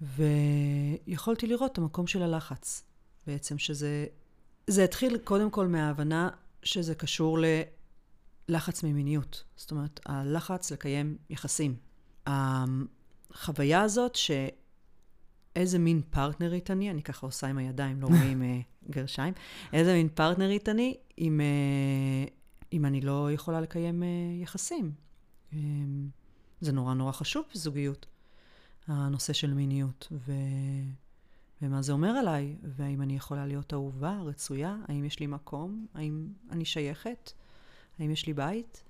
ויכולתי 0.00 1.46
לראות 1.46 1.72
את 1.72 1.78
המקום 1.78 2.06
של 2.06 2.22
הלחץ, 2.22 2.82
בעצם, 3.26 3.58
שזה... 3.58 4.06
זה 4.66 4.84
התחיל 4.84 5.18
קודם 5.18 5.50
כל 5.50 5.66
מההבנה 5.66 6.28
שזה 6.62 6.94
קשור 6.94 7.38
ללחץ 8.48 8.82
ממיניות. 8.82 9.44
זאת 9.56 9.70
אומרת, 9.70 10.00
הלחץ 10.06 10.70
לקיים 10.70 11.16
יחסים. 11.30 11.76
החוויה 12.26 13.82
הזאת 13.82 14.16
שאיזה 15.56 15.78
מין 15.78 16.02
פרטנרית 16.10 16.70
אני, 16.70 16.90
אני 16.90 17.02
ככה 17.02 17.26
עושה 17.26 17.46
עם 17.46 17.58
הידיים, 17.58 18.00
לא 18.00 18.06
רואים 18.06 18.42
אה, 18.42 18.60
גרשיים, 18.90 19.34
איזה 19.72 19.92
מין 19.94 20.08
פרטנרית 20.08 20.68
אני 20.68 20.94
אם, 21.18 21.40
אה, 21.40 22.28
אם 22.72 22.84
אני 22.84 23.00
לא 23.00 23.32
יכולה 23.32 23.60
לקיים 23.60 24.02
אה, 24.02 24.08
יחסים. 24.42 24.92
אמ, 25.52 26.08
זה 26.60 26.72
נורא 26.72 26.94
נורא 26.94 27.12
חשוב 27.12 27.44
בזוגיות, 27.54 28.06
הנושא 28.86 29.32
של 29.32 29.54
מיניות, 29.54 30.08
ו... 30.12 30.32
ומה 31.62 31.82
זה 31.82 31.92
אומר 31.92 32.10
עליי, 32.10 32.56
והאם 32.62 33.02
אני 33.02 33.16
יכולה 33.16 33.46
להיות 33.46 33.72
אהובה, 33.72 34.18
רצויה, 34.24 34.76
האם 34.88 35.04
יש 35.04 35.20
לי 35.20 35.26
מקום, 35.26 35.86
האם 35.94 36.28
אני 36.50 36.64
שייכת, 36.64 37.32
האם 37.98 38.10
יש 38.10 38.26
לי 38.26 38.32
בית. 38.32 38.82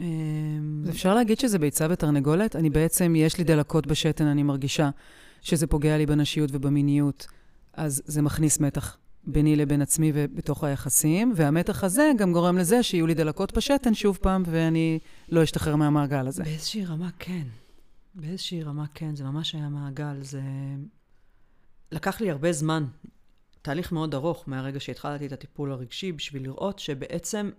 אמ, 0.00 0.84
אפשר 0.88 1.14
להגיד 1.14 1.38
שזה 1.38 1.58
ביצה 1.58 1.86
ותרנגולת? 1.90 2.56
אני 2.56 2.70
בעצם, 2.70 3.14
יש 3.16 3.38
לי 3.38 3.44
דלקות 3.44 3.86
בשתן, 3.86 4.26
אני 4.26 4.42
מרגישה 4.42 4.90
שזה 5.42 5.66
פוגע 5.66 5.98
לי 5.98 6.06
בנשיות 6.06 6.50
ובמיניות, 6.52 7.26
אז 7.72 8.02
זה 8.06 8.22
מכניס 8.22 8.60
מתח 8.60 8.96
ביני 9.24 9.56
לבין 9.56 9.82
עצמי 9.82 10.12
ובתוך 10.14 10.64
היחסים, 10.64 11.32
והמתח 11.36 11.84
הזה 11.84 12.10
גם 12.18 12.32
גורם 12.32 12.58
לזה 12.58 12.82
שיהיו 12.82 13.06
לי 13.06 13.14
דלקות 13.14 13.56
בשתן 13.56 13.94
שוב 13.94 14.18
פעם, 14.22 14.42
ואני 14.46 14.98
לא 15.28 15.42
אשתחרר 15.42 15.76
מהמעגל 15.76 16.26
הזה. 16.26 16.42
באיזושהי 16.42 16.84
רמה 16.84 17.10
כן. 17.18 17.46
באיזושהי 18.14 18.62
רמה 18.62 18.84
כן, 18.94 19.16
זה 19.16 19.24
ממש 19.24 19.54
היה 19.54 19.68
מעגל. 19.68 20.22
זה... 20.22 20.42
לקח 21.92 22.20
לי 22.20 22.30
הרבה 22.30 22.52
זמן, 22.52 22.84
תהליך 23.62 23.92
מאוד 23.92 24.14
ארוך 24.14 24.44
מהרגע 24.46 24.80
שהתחלתי 24.80 25.26
את 25.26 25.32
הטיפול 25.32 25.72
הרגשי, 25.72 26.12
בשביל 26.12 26.42
לראות 26.42 26.78
שבעצם 26.78 27.50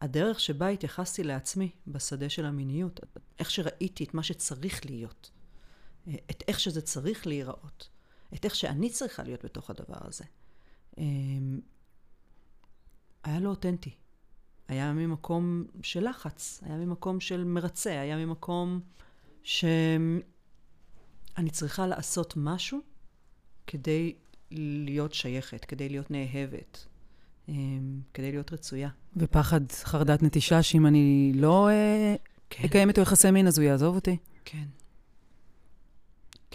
הדרך 0.00 0.40
שבה 0.40 0.68
התייחסתי 0.68 1.24
לעצמי 1.24 1.70
בשדה 1.86 2.28
של 2.28 2.44
המיניות, 2.44 3.00
איך 3.38 3.50
שראיתי 3.50 4.04
את 4.04 4.14
מה 4.14 4.22
שצריך 4.22 4.86
להיות, 4.86 5.30
את 6.30 6.42
איך 6.48 6.60
שזה 6.60 6.80
צריך 6.80 7.26
להיראות, 7.26 7.88
את 8.34 8.44
איך 8.44 8.54
שאני 8.54 8.90
צריכה 8.90 9.22
להיות 9.22 9.44
בתוך 9.44 9.70
הדבר 9.70 9.98
הזה. 10.00 10.24
אמ, 10.98 11.60
היה 13.24 13.40
לא 13.40 13.48
אותנטי. 13.48 13.94
היה 14.68 14.92
ממקום 14.92 15.64
של 15.82 16.08
לחץ, 16.08 16.60
היה 16.66 16.76
ממקום 16.76 17.20
של 17.20 17.44
מרצה, 17.44 18.00
היה 18.00 18.16
ממקום 18.16 18.80
שאני 19.42 20.20
צריכה 21.52 21.86
לעשות 21.86 22.34
משהו 22.36 22.80
כדי 23.66 24.14
להיות 24.50 25.14
שייכת, 25.14 25.64
כדי 25.64 25.88
להיות 25.88 26.10
נאהבת, 26.10 26.86
אמ, 27.48 28.00
כדי 28.14 28.32
להיות 28.32 28.52
רצויה. 28.52 28.88
ופחד 29.16 29.60
חרדת 29.72 30.22
נטישה, 30.22 30.62
שאם 30.62 30.86
אני 30.86 31.32
לא 31.34 31.68
אה, 31.68 32.14
כן. 32.50 32.64
אקיים 32.64 32.88
איתו 32.88 33.00
יחסי 33.00 33.30
מין, 33.30 33.46
אז 33.46 33.58
הוא 33.58 33.64
יעזוב 33.66 33.94
אותי? 33.94 34.16
כן. 34.44 34.64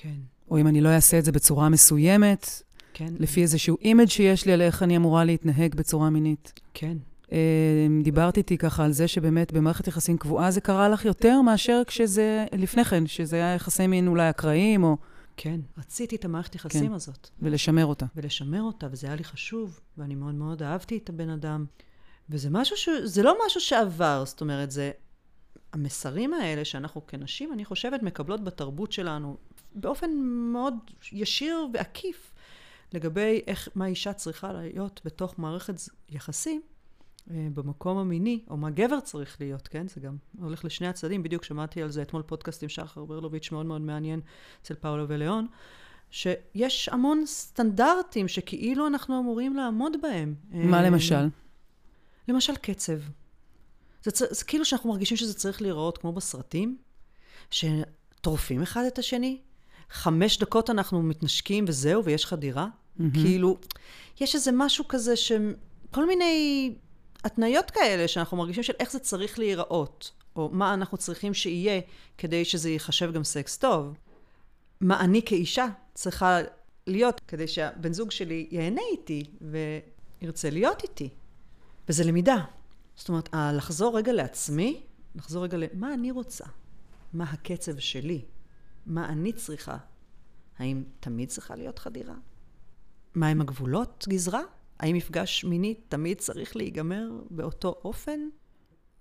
כן. 0.01 0.15
או 0.51 0.59
אם 0.59 0.67
אני 0.67 0.81
לא 0.81 0.89
אעשה 0.89 1.19
את 1.19 1.25
זה 1.25 1.31
בצורה 1.31 1.69
מסוימת, 1.69 2.63
כן. 2.93 3.13
לפי 3.19 3.41
איזשהו 3.41 3.77
image 3.81 4.07
שיש 4.07 4.45
לי 4.45 4.53
על 4.53 4.61
איך 4.61 4.83
אני 4.83 4.97
אמורה 4.97 5.23
להתנהג 5.23 5.75
בצורה 5.75 6.09
מינית. 6.09 6.53
כן. 6.73 6.97
Uh, 7.25 7.31
דיברת 8.03 8.37
איתי 8.37 8.57
ככה 8.57 8.85
על 8.85 8.91
זה 8.91 9.07
שבאמת 9.07 9.53
במערכת 9.53 9.87
יחסים 9.87 10.17
קבועה 10.17 10.51
זה 10.51 10.61
קרה 10.61 10.89
לך 10.89 11.05
יותר 11.05 11.41
מאשר 11.41 11.81
כשזה, 11.87 12.45
לפני 12.57 12.85
כן, 12.85 13.07
שזה 13.07 13.35
היה 13.35 13.55
יחסי 13.55 13.87
מין 13.87 14.07
אולי 14.07 14.29
אקראיים 14.29 14.83
או... 14.83 14.97
כן, 15.37 15.59
רציתי 15.77 16.15
את 16.15 16.25
המערכת 16.25 16.55
יחסים 16.55 16.87
כן. 16.87 16.93
הזאת. 16.93 17.29
ולשמר 17.41 17.85
אותה. 17.85 18.05
ולשמר 18.15 18.61
אותה, 18.61 18.87
וזה 18.91 19.07
היה 19.07 19.15
לי 19.15 19.23
חשוב, 19.23 19.79
ואני 19.97 20.15
מאוד 20.15 20.35
מאוד 20.35 20.63
אהבתי 20.63 20.97
את 20.97 21.09
הבן 21.09 21.29
אדם. 21.29 21.65
וזה 22.29 22.49
משהו 22.49 22.77
ש... 22.77 22.89
זה 23.03 23.23
לא 23.23 23.37
משהו 23.45 23.61
שעבר, 23.61 24.23
זאת 24.25 24.41
אומרת, 24.41 24.71
זה... 24.71 24.91
המסרים 25.73 26.33
האלה 26.33 26.65
שאנחנו 26.65 27.07
כנשים, 27.07 27.53
אני 27.53 27.65
חושבת, 27.65 28.03
מקבלות 28.03 28.43
בתרבות 28.43 28.91
שלנו 28.91 29.37
באופן 29.75 30.11
מאוד 30.53 30.75
ישיר 31.11 31.67
ועקיף. 31.73 32.33
לגבי 32.93 33.41
איך, 33.47 33.69
מה 33.75 33.85
אישה 33.85 34.13
צריכה 34.13 34.53
להיות 34.53 35.01
בתוך 35.05 35.39
מערכת 35.39 35.73
יחסים, 36.09 36.61
אה, 37.31 37.47
במקום 37.53 37.97
המיני, 37.97 38.43
או 38.49 38.57
מה 38.57 38.69
גבר 38.69 38.99
צריך 38.99 39.38
להיות, 39.39 39.67
כן? 39.67 39.88
זה 39.88 39.99
גם 39.99 40.17
הולך 40.39 40.65
לשני 40.65 40.88
הצדדים. 40.88 41.23
בדיוק 41.23 41.43
שמעתי 41.43 41.81
על 41.81 41.91
זה 41.91 42.01
אתמול 42.01 42.21
פודקאסט 42.21 42.63
עם 42.63 42.69
שחר 42.69 43.05
ברלוביץ' 43.05 43.51
מאוד 43.51 43.65
מאוד 43.65 43.81
מעניין 43.81 44.21
אצל 44.61 44.75
פאולו 44.75 45.09
וליאון, 45.09 45.47
שיש 46.11 46.89
המון 46.89 47.25
סטנדרטים 47.25 48.27
שכאילו 48.27 48.88
אנחנו 48.88 49.19
אמורים 49.19 49.55
לעמוד 49.55 49.93
בהם. 50.01 50.35
מה 50.51 50.77
אה, 50.77 50.83
למשל? 50.83 51.29
למשל 52.27 52.55
קצב. 52.55 52.99
זה, 54.03 54.11
צ... 54.11 54.21
זה 54.29 54.45
כאילו 54.45 54.65
שאנחנו 54.65 54.89
מרגישים 54.89 55.17
שזה 55.17 55.33
צריך 55.33 55.61
להיראות 55.61 55.97
כמו 55.97 56.13
בסרטים, 56.13 56.77
שטורפים 57.51 58.61
אחד 58.61 58.83
את 58.88 58.99
השני, 58.99 59.41
חמש 59.89 60.38
דקות 60.38 60.69
אנחנו 60.69 61.03
מתנשקים 61.03 61.65
וזהו, 61.67 62.05
ויש 62.05 62.25
חדירה. 62.25 62.67
Mm-hmm. 62.67 63.03
כאילו, 63.13 63.58
יש 64.19 64.36
איזה 64.36 64.51
משהו 64.53 64.88
כזה 64.88 65.15
ש... 65.15 65.31
כל 65.91 66.08
מיני 66.08 66.74
התניות 67.24 67.72
כאלה 67.72 68.08
שאנחנו 68.08 68.38
מרגישים 68.38 68.63
של 68.63 68.74
איך 68.79 68.91
זה 68.91 69.00
צריך 69.00 69.39
להיראות, 69.39 70.12
או 70.36 70.50
מה 70.53 70.74
אנחנו 70.74 70.98
צריכים 70.98 71.34
שיהיה 71.34 71.81
כדי 72.17 72.46
שזה 72.46 72.69
ייחשב 72.69 73.13
גם 73.13 73.24
סקס 73.24 73.58
טוב. 73.58 73.98
מה 74.81 75.00
אני 75.00 75.22
כאישה 75.25 75.67
צריכה 75.93 76.39
להיות 76.88 77.22
כדי 77.27 77.48
שהבן 77.48 77.93
זוג 77.93 78.12
שלי 78.12 78.48
ייהנה 78.51 78.81
איתי 78.91 79.24
וירצה 80.22 80.50
להיות 80.50 80.84
איתי. 80.84 81.10
וזה 81.89 82.03
למידה. 82.03 82.38
זאת 82.96 83.10
אומרת, 83.10 83.29
לחזור 83.34 83.98
רגע 83.98 84.13
לעצמי 84.13 84.81
נחזור 85.15 85.43
רגע 85.43 85.58
למה 85.58 85.93
אני 85.93 86.12
רוצה, 86.12 86.46
מה 87.13 87.24
הקצב 87.24 87.79
שלי, 87.79 88.22
מה 88.89 89.10
אני 89.10 89.34
צריכה. 89.34 89.77
האם 90.58 90.84
תמיד 91.00 91.29
צריכה 91.29 91.55
להיות 91.55 91.79
חדירה? 91.79 92.15
מהם 93.15 93.41
הגבולות 93.41 94.05
גזרה? 94.10 94.41
האם 94.79 94.96
מפגש 94.96 95.43
מיני 95.43 95.74
תמיד 95.74 96.17
צריך 96.17 96.55
להיגמר 96.55 97.10
באותו 97.29 97.75
אופן? 97.84 98.19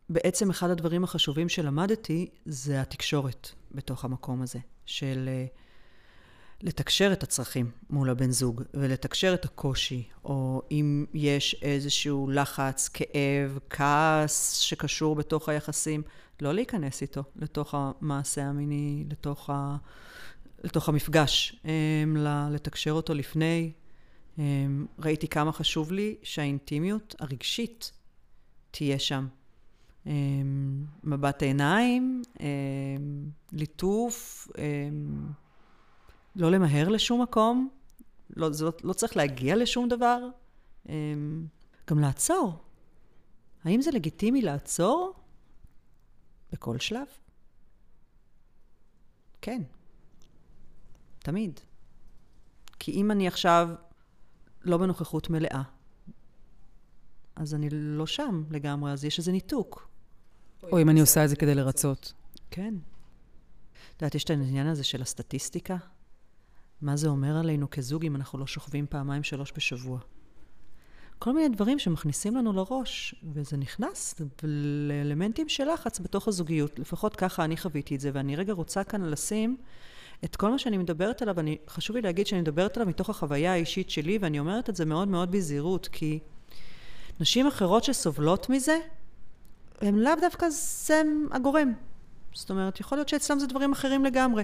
בעצם 0.09 0.50
אחד 0.50 0.71
הדברים 0.71 1.04
החשובים 1.04 1.49
שלמדתי 1.49 2.30
זה 2.45 2.80
התקשורת 2.80 3.49
בתוך 3.73 4.04
המקום 4.04 4.42
הזה, 4.42 4.59
של 4.87 5.28
uh, 5.28 5.59
לתקשר 6.62 7.12
את 7.12 7.22
הצרכים 7.22 7.70
מול 7.90 8.10
הבן 8.10 8.30
זוג 8.30 8.62
ולתקשר 8.74 9.34
את 9.34 9.44
הקושי, 9.44 10.08
או 10.24 10.62
אם 10.70 11.06
יש 11.14 11.56
איזשהו 11.62 12.30
לחץ, 12.30 12.88
כאב, 12.88 13.58
כעס 13.70 14.58
שקשור 14.58 15.14
בתוך 15.14 15.48
היחסים, 15.48 16.02
לא 16.40 16.54
להיכנס 16.54 17.02
איתו 17.02 17.22
לתוך 17.36 17.74
המעשה 17.74 18.44
המיני, 18.44 19.04
לתוך, 19.10 19.50
ה... 19.50 19.76
לתוך 20.64 20.88
המפגש, 20.88 21.56
um, 21.62 21.68
לתקשר 22.50 22.90
אותו 22.92 23.14
לפני. 23.14 23.72
Um, 24.36 24.40
ראיתי 24.98 25.28
כמה 25.28 25.52
חשוב 25.52 25.92
לי 25.92 26.16
שהאינטימיות 26.22 27.14
הרגשית 27.18 27.92
תהיה 28.70 28.98
שם. 28.98 29.26
אמ, 30.06 30.84
מבט 31.04 31.42
עיניים, 31.42 32.22
אמ, 32.40 32.46
ליטוף, 33.52 34.48
אמ, 34.58 35.26
לא 36.38 36.50
למהר 36.50 36.88
לשום 36.88 37.23
מקום, 37.23 37.68
לא, 38.37 38.52
זה 38.52 38.64
לא, 38.64 38.73
לא 38.85 38.92
צריך 38.92 39.16
להגיע 39.16 39.57
לשום 39.57 39.88
דבר, 39.88 40.18
גם 41.87 41.99
לעצור. 41.99 42.64
האם 43.64 43.83
זה 43.83 43.90
לגיטימי 43.90 44.42
לעצור? 44.42 45.12
בכל 46.52 46.78
שלב? 46.78 47.07
כן, 49.42 49.62
תמיד. 51.18 51.61
כי 52.78 52.92
אם 52.92 53.11
אני 53.11 53.28
עכשיו 53.28 53.68
לא 54.62 54.76
בנוכחות 54.76 55.30
מלאה, 55.30 55.62
אז 57.37 57.54
אני 57.54 57.68
לא 57.71 58.07
שם 58.07 58.45
לגמרי, 58.50 58.92
אז 58.92 59.04
יש 59.04 59.18
איזה 59.18 59.33
ניתוק. 59.33 59.88
או 60.62 60.80
אם 60.80 60.88
אני 60.88 61.00
עושה 61.00 61.25
את 61.25 61.28
זה 61.28 61.37
כדי 61.37 61.54
לרצות. 61.54 62.12
כן. 62.50 62.75
את 63.97 64.02
יודעת, 64.02 64.14
יש 64.14 64.25
את 64.25 64.30
העניין 64.30 64.66
הזה 64.66 64.85
של 64.85 65.02
הסטטיסטיקה. 65.02 65.76
מה 66.82 66.97
זה 66.97 67.08
אומר 67.08 67.37
עלינו 67.37 67.70
כזוג 67.70 68.04
אם 68.04 68.16
אנחנו 68.16 68.38
לא 68.38 68.47
שוכבים 68.47 68.87
פעמיים 68.87 69.23
שלוש 69.23 69.52
בשבוע? 69.56 69.99
כל 71.18 71.32
מיני 71.32 71.49
דברים 71.49 71.78
שמכניסים 71.78 72.37
לנו 72.37 72.52
לראש, 72.52 73.14
וזה 73.32 73.56
נכנס 73.56 74.14
לאלמנטים 74.88 75.49
של 75.49 75.73
לחץ 75.73 75.99
בתוך 76.00 76.28
הזוגיות. 76.28 76.78
לפחות 76.78 77.16
ככה 77.16 77.44
אני 77.44 77.56
חוויתי 77.56 77.94
את 77.94 78.00
זה, 78.00 78.11
ואני 78.14 78.37
רגע 78.37 78.52
רוצה 78.52 78.85
כאן 78.85 79.02
לשים 79.02 79.56
את 80.25 80.37
כל 80.37 80.50
מה 80.50 80.58
שאני 80.58 80.78
מדברת 80.78 81.23
עליו, 81.23 81.40
אני, 81.40 81.56
חשוב 81.68 81.97
לי 81.97 82.02
להגיד 82.02 82.26
שאני 82.26 82.40
מדברת 82.40 82.76
עליו 82.76 82.88
מתוך 82.88 83.11
החוויה 83.11 83.52
האישית 83.52 83.90
שלי, 83.90 84.18
ואני 84.20 84.38
אומרת 84.38 84.70
את 84.70 84.76
זה 84.76 84.85
מאוד 84.85 85.08
מאוד 85.08 85.30
בזהירות, 85.30 85.88
כי 85.92 86.18
נשים 87.20 87.47
אחרות 87.47 87.85
שסובלות 87.85 88.50
מזה, 88.50 88.78
הם 89.80 89.99
לאו 89.99 90.12
דווקא 90.20 90.47
זה 90.50 91.02
הגורם. 91.30 91.73
זאת 92.35 92.50
אומרת, 92.50 92.80
יכול 92.80 92.99
להיות 92.99 93.08
שאצלם 93.08 93.38
זה 93.38 93.47
דברים 93.47 93.73
אחרים 93.73 94.04
לגמרי. 94.04 94.42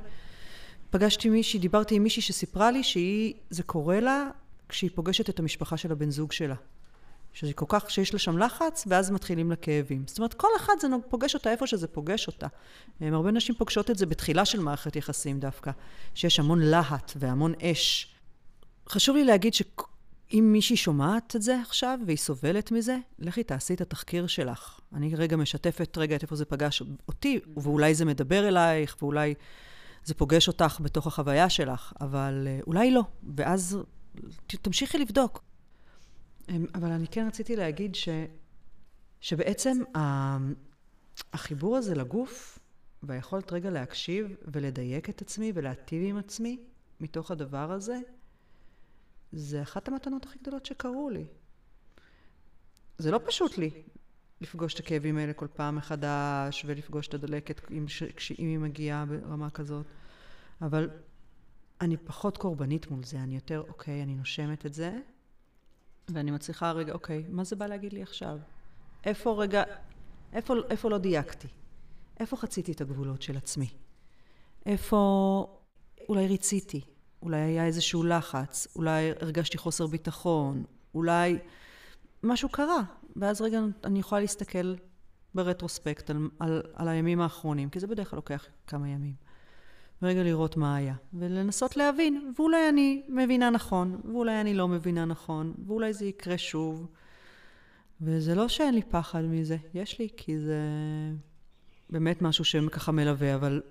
פגשתי 0.94 1.28
מישהי, 1.28 1.60
דיברתי 1.60 1.94
עם 1.94 2.02
מישהי 2.02 2.22
שסיפרה 2.22 2.70
לי 2.70 2.82
שהיא, 2.84 3.34
זה 3.50 3.62
קורה 3.62 4.00
לה 4.00 4.30
כשהיא 4.68 4.90
פוגשת 4.94 5.30
את 5.30 5.38
המשפחה 5.38 5.76
של 5.76 5.92
הבן 5.92 6.10
זוג 6.10 6.32
שלה. 6.32 6.54
שזה 7.32 7.52
כל 7.52 7.64
כך, 7.68 7.90
שיש 7.90 8.12
לה 8.12 8.18
שם 8.18 8.38
לחץ, 8.38 8.84
ואז 8.86 9.10
מתחילים 9.10 9.50
לה 9.50 9.56
כאבים. 9.56 10.04
זאת 10.06 10.18
אומרת, 10.18 10.34
כל 10.34 10.48
אחד 10.56 10.72
זה 10.80 10.86
פוגש 11.08 11.34
אותה 11.34 11.50
איפה 11.50 11.66
שזה 11.66 11.88
פוגש 11.88 12.26
אותה. 12.26 12.46
הרבה 13.00 13.30
נשים 13.30 13.54
פוגשות 13.54 13.90
את 13.90 13.98
זה 13.98 14.06
בתחילה 14.06 14.44
של 14.44 14.60
מערכת 14.60 14.96
יחסים 14.96 15.40
דווקא, 15.40 15.70
שיש 16.14 16.40
המון 16.40 16.60
להט 16.62 17.12
והמון 17.16 17.52
אש. 17.62 18.14
חשוב 18.88 19.16
לי 19.16 19.24
להגיד 19.24 19.54
ש... 19.54 19.62
אם 20.32 20.48
מישהי 20.52 20.76
שומעת 20.76 21.36
את 21.36 21.42
זה 21.42 21.60
עכשיו 21.60 21.98
והיא 22.06 22.16
סובלת 22.16 22.72
מזה, 22.72 22.96
לכי 23.18 23.42
תעשי 23.42 23.74
את 23.74 23.80
התחקיר 23.80 24.26
שלך. 24.26 24.80
אני 24.94 25.14
רגע 25.14 25.36
משתפת 25.36 25.98
רגע 25.98 26.16
את 26.16 26.22
איפה 26.22 26.36
זה 26.36 26.44
פגש 26.44 26.82
אותי, 27.08 27.40
ואולי 27.56 27.94
זה 27.94 28.04
מדבר 28.04 28.48
אלייך, 28.48 28.96
ואולי 29.02 29.34
זה 30.04 30.14
פוגש 30.14 30.48
אותך 30.48 30.80
בתוך 30.82 31.06
החוויה 31.06 31.50
שלך, 31.50 31.92
אבל 32.00 32.44
אה, 32.46 32.60
אולי 32.66 32.90
לא, 32.90 33.02
ואז 33.36 33.78
תמשיכי 34.46 34.98
לבדוק. 34.98 35.42
אמ, 36.48 36.66
אבל 36.74 36.90
אני 36.90 37.08
כן 37.08 37.26
רציתי 37.26 37.56
להגיד 37.56 37.94
ש, 37.94 38.08
שבעצם 39.20 39.82
החיבור 41.32 41.76
הזה 41.76 41.94
לגוף, 41.94 42.58
והיכולת 43.02 43.52
רגע 43.52 43.70
להקשיב 43.70 44.36
ולדייק 44.52 45.10
את 45.10 45.22
עצמי 45.22 45.52
ולהטיב 45.54 46.02
עם 46.04 46.16
עצמי 46.16 46.58
מתוך 47.00 47.30
הדבר 47.30 47.72
הזה, 47.72 47.98
זה 49.32 49.62
אחת 49.62 49.88
המתנות 49.88 50.26
הכי 50.26 50.38
גדולות 50.38 50.66
שקרו 50.66 51.10
לי. 51.10 51.24
זה 52.98 53.10
לא 53.10 53.20
פשוט 53.26 53.58
לי 53.58 53.70
לפגוש 54.40 54.74
את 54.74 54.80
הכאבים 54.80 55.18
האלה 55.18 55.32
כל 55.32 55.46
פעם 55.46 55.76
מחדש, 55.76 56.64
ולפגוש 56.66 57.08
את 57.08 57.14
הדלקת 57.14 57.70
אם, 57.70 57.86
היא 58.38 58.58
מגיעה 58.58 59.04
ברמה 59.06 59.50
כזאת, 59.50 59.86
אבל 60.62 60.90
אני 61.80 61.96
פחות 61.96 62.38
קורבנית 62.38 62.90
מול 62.90 63.04
זה, 63.04 63.18
אני 63.18 63.34
יותר, 63.34 63.62
אוקיי, 63.68 64.02
אני 64.02 64.14
נושמת 64.14 64.66
את 64.66 64.74
זה, 64.74 64.98
ואני 66.08 66.30
מצליחה 66.30 66.72
רגע, 66.72 66.92
אוקיי, 66.92 67.24
מה 67.28 67.44
זה 67.44 67.56
בא 67.56 67.66
להגיד 67.66 67.92
לי 67.92 68.02
עכשיו? 68.02 68.38
איפה 69.04 69.42
רגע, 69.42 69.62
איפה, 70.32 70.54
איפה 70.70 70.90
לא 70.90 70.98
דייקתי? 70.98 71.48
איפה 72.20 72.36
חציתי 72.36 72.72
את 72.72 72.80
הגבולות 72.80 73.22
של 73.22 73.36
עצמי? 73.36 73.68
איפה 74.66 75.60
אולי 76.08 76.26
ריציתי? 76.26 76.80
אולי 77.22 77.40
היה 77.40 77.66
איזשהו 77.66 78.04
לחץ, 78.04 78.66
אולי 78.76 79.10
הרגשתי 79.20 79.58
חוסר 79.58 79.86
ביטחון, 79.86 80.64
אולי 80.94 81.38
משהו 82.22 82.48
קרה, 82.48 82.82
ואז 83.16 83.40
רגע 83.40 83.60
אני 83.84 83.98
יכולה 83.98 84.20
להסתכל 84.20 84.74
ברטרוספקט 85.34 86.10
על, 86.10 86.28
על, 86.38 86.62
על 86.74 86.88
הימים 86.88 87.20
האחרונים, 87.20 87.70
כי 87.70 87.80
זה 87.80 87.86
בדרך 87.86 88.10
כלל 88.10 88.16
לוקח 88.16 88.46
כמה 88.66 88.88
ימים. 88.88 89.14
ורגע 90.02 90.22
לראות 90.22 90.56
מה 90.56 90.76
היה, 90.76 90.94
ולנסות 91.14 91.76
להבין, 91.76 92.32
ואולי 92.38 92.68
אני 92.68 93.02
מבינה 93.08 93.50
נכון, 93.50 94.00
ואולי 94.04 94.40
אני 94.40 94.54
לא 94.54 94.68
מבינה 94.68 95.04
נכון, 95.04 95.54
ואולי 95.66 95.92
זה 95.92 96.04
יקרה 96.04 96.38
שוב. 96.38 96.86
וזה 98.00 98.34
לא 98.34 98.48
שאין 98.48 98.74
לי 98.74 98.82
פחד 98.82 99.22
מזה, 99.22 99.56
יש 99.74 99.98
לי, 99.98 100.08
כי 100.16 100.38
זה 100.38 100.58
באמת 101.90 102.22
משהו 102.22 102.44
שככה 102.44 102.92
מלווה, 102.92 103.34
אבל 103.34 103.62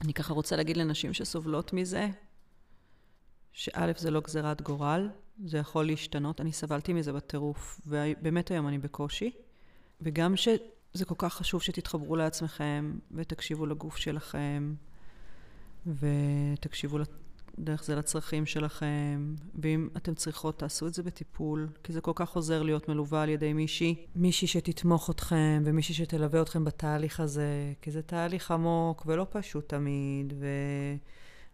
אני 0.00 0.14
ככה 0.14 0.34
רוצה 0.34 0.56
להגיד 0.56 0.76
לנשים 0.76 1.12
שסובלות 1.12 1.72
מזה, 1.72 2.08
שא' 3.52 3.92
זה 3.96 4.10
לא 4.10 4.20
גזירת 4.20 4.62
גורל, 4.62 5.08
זה 5.44 5.58
יכול 5.58 5.86
להשתנות. 5.86 6.40
אני 6.40 6.52
סבלתי 6.52 6.92
מזה 6.92 7.12
בטירוף, 7.12 7.80
ובאמת 7.86 8.50
היום 8.50 8.68
אני 8.68 8.78
בקושי. 8.78 9.30
וגם 10.00 10.36
שזה 10.36 11.04
כל 11.06 11.14
כך 11.18 11.34
חשוב 11.34 11.62
שתתחברו 11.62 12.16
לעצמכם, 12.16 12.98
ותקשיבו 13.12 13.66
לגוף 13.66 13.96
שלכם, 13.96 14.74
ותקשיבו 15.86 16.98
דרך 17.58 17.84
זה 17.84 17.96
לצרכים 17.96 18.46
שלכם, 18.46 19.34
ואם 19.62 19.88
אתם 19.96 20.14
צריכות, 20.14 20.58
תעשו 20.58 20.86
את 20.86 20.94
זה 20.94 21.02
בטיפול, 21.02 21.68
כי 21.84 21.92
זה 21.92 22.00
כל 22.00 22.12
כך 22.14 22.36
עוזר 22.36 22.62
להיות 22.62 22.88
מלווה 22.88 23.22
על 23.22 23.28
ידי 23.28 23.52
מישהי, 23.52 24.06
מישהי 24.14 24.48
שתתמוך 24.48 25.10
אתכם, 25.10 25.62
ומישהי 25.64 25.94
שתלווה 25.94 26.42
אתכם 26.42 26.64
בתהליך 26.64 27.20
הזה, 27.20 27.72
כי 27.82 27.90
זה 27.90 28.02
תהליך 28.02 28.50
עמוק 28.50 29.02
ולא 29.06 29.26
פשוט 29.30 29.68
תמיד, 29.68 30.32
ו... 30.40 30.46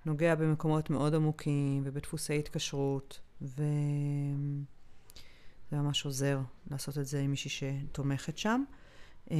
נוגע 0.06 0.34
במקומות 0.34 0.90
מאוד 0.90 1.14
עמוקים 1.14 1.82
ובדפוסי 1.84 2.38
התקשרות, 2.38 3.20
וזה 3.42 3.64
ממש 5.72 6.04
עוזר 6.04 6.40
לעשות 6.70 6.98
את 6.98 7.06
זה 7.06 7.20
עם 7.20 7.30
מישהי 7.30 7.50
שתומכת 7.50 8.38
שם. 8.38 8.64
אה, 9.30 9.36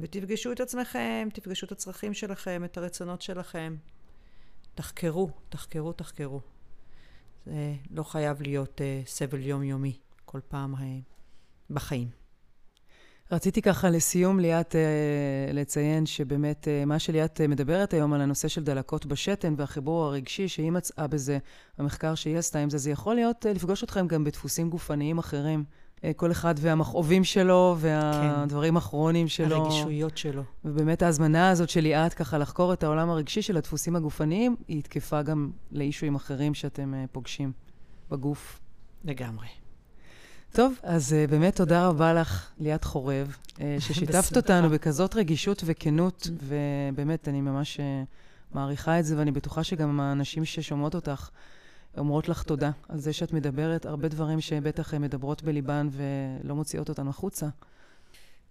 ותפגשו 0.00 0.52
את 0.52 0.60
עצמכם, 0.60 1.28
תפגשו 1.34 1.66
את 1.66 1.72
הצרכים 1.72 2.14
שלכם, 2.14 2.64
את 2.64 2.78
הרצונות 2.78 3.22
שלכם. 3.22 3.76
תחקרו, 4.74 5.30
תחקרו, 5.48 5.92
תחקרו. 5.92 6.40
זה 7.46 7.74
לא 7.90 8.02
חייב 8.02 8.42
להיות 8.42 8.80
uh, 8.80 9.08
סבל 9.08 9.46
יומיומי 9.46 9.98
כל 10.24 10.40
פעם 10.48 10.74
uh, 10.74 10.78
בחיים. 11.70 12.21
רציתי 13.30 13.62
ככה 13.62 13.90
לסיום, 13.90 14.40
ליאת, 14.40 14.76
אה, 14.76 15.52
לציין 15.52 16.06
שבאמת 16.06 16.68
אה, 16.68 16.84
מה 16.84 16.98
שליאת 16.98 17.40
אה, 17.40 17.48
מדברת 17.48 17.92
היום 17.94 18.12
על 18.12 18.20
הנושא 18.20 18.48
של 18.48 18.64
דלקות 18.64 19.06
בשתן 19.06 19.54
והחיבור 19.56 20.04
הרגשי 20.04 20.48
שהיא 20.48 20.72
מצאה 20.72 21.06
בזה, 21.06 21.38
המחקר 21.78 22.14
שהיא 22.14 22.38
עשתה 22.38 22.58
עם 22.58 22.70
זה, 22.70 22.78
זה 22.78 22.90
יכול 22.90 23.14
להיות 23.14 23.46
לפגוש 23.54 23.84
אתכם 23.84 24.06
גם 24.06 24.24
בדפוסים 24.24 24.70
גופניים 24.70 25.18
אחרים. 25.18 25.64
כל 26.16 26.30
אחד 26.30 26.54
והמכאובים 26.58 27.24
שלו 27.24 27.76
והדברים 27.78 28.74
כן. 28.74 28.76
הכרוניים 28.76 29.28
שלו. 29.28 29.56
הרגישויות 29.56 30.18
שלו. 30.18 30.42
ובאמת 30.64 31.02
ההזמנה 31.02 31.50
הזאת 31.50 31.68
של 31.68 31.80
ליאת 31.80 32.14
ככה 32.14 32.38
לחקור 32.38 32.72
את 32.72 32.82
העולם 32.82 33.10
הרגשי 33.10 33.42
של 33.42 33.56
הדפוסים 33.56 33.96
הגופניים, 33.96 34.56
היא 34.68 34.82
תקפה 34.82 35.22
גם 35.22 35.50
לאישויים 35.72 36.14
אחרים 36.14 36.54
שאתם 36.54 36.94
פוגשים 37.12 37.52
בגוף. 38.10 38.60
לגמרי. 39.04 39.61
טוב, 40.52 40.74
אז 40.82 41.12
uh, 41.12 41.30
באמת 41.30 41.56
תודה 41.56 41.86
רבה 41.86 42.14
לך, 42.14 42.50
ליאת 42.58 42.84
חורב, 42.84 43.36
uh, 43.46 43.60
ששיתפת 43.78 44.36
אותנו 44.36 44.70
בכזאת 44.70 45.14
רגישות 45.14 45.62
וכנות, 45.66 46.28
ובאמת, 46.42 47.28
אני 47.28 47.40
ממש 47.40 47.76
uh, 47.76 47.80
מעריכה 48.54 49.00
את 49.00 49.04
זה, 49.04 49.18
ואני 49.18 49.30
בטוחה 49.30 49.64
שגם 49.64 50.00
האנשים 50.00 50.44
ששומעות 50.44 50.94
אותך 50.94 51.30
אומרות 51.98 52.28
לך 52.28 52.42
תודה 52.42 52.70
על 52.88 53.00
זה 53.00 53.12
שאת 53.12 53.32
מדברת, 53.32 53.86
הרבה 53.86 54.08
דברים 54.08 54.40
שבטח 54.40 54.94
מדברות 54.94 55.42
בליבן 55.42 55.88
ולא 55.92 56.54
מוציאות 56.54 56.88
אותנו 56.88 57.10
החוצה. 57.10 57.46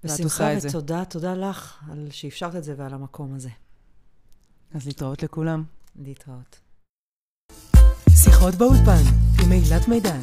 בשמחה 0.03 0.49
ותודה, 0.67 1.05
תודה 1.05 1.33
לך 1.33 1.83
על 1.91 2.07
שאפשרת 2.11 2.55
את 2.55 2.63
זה 2.63 2.73
ועל 2.77 2.93
המקום 2.93 3.35
הזה. 3.35 3.49
אז 4.73 4.87
להתראות 4.87 5.23
לכולם. 5.23 5.63
להתראות. 5.95 6.59
שיחות 8.09 8.55
באולפן 8.55 9.03
עם 9.43 9.51
אילת 9.51 9.87
מידן. 9.87 10.21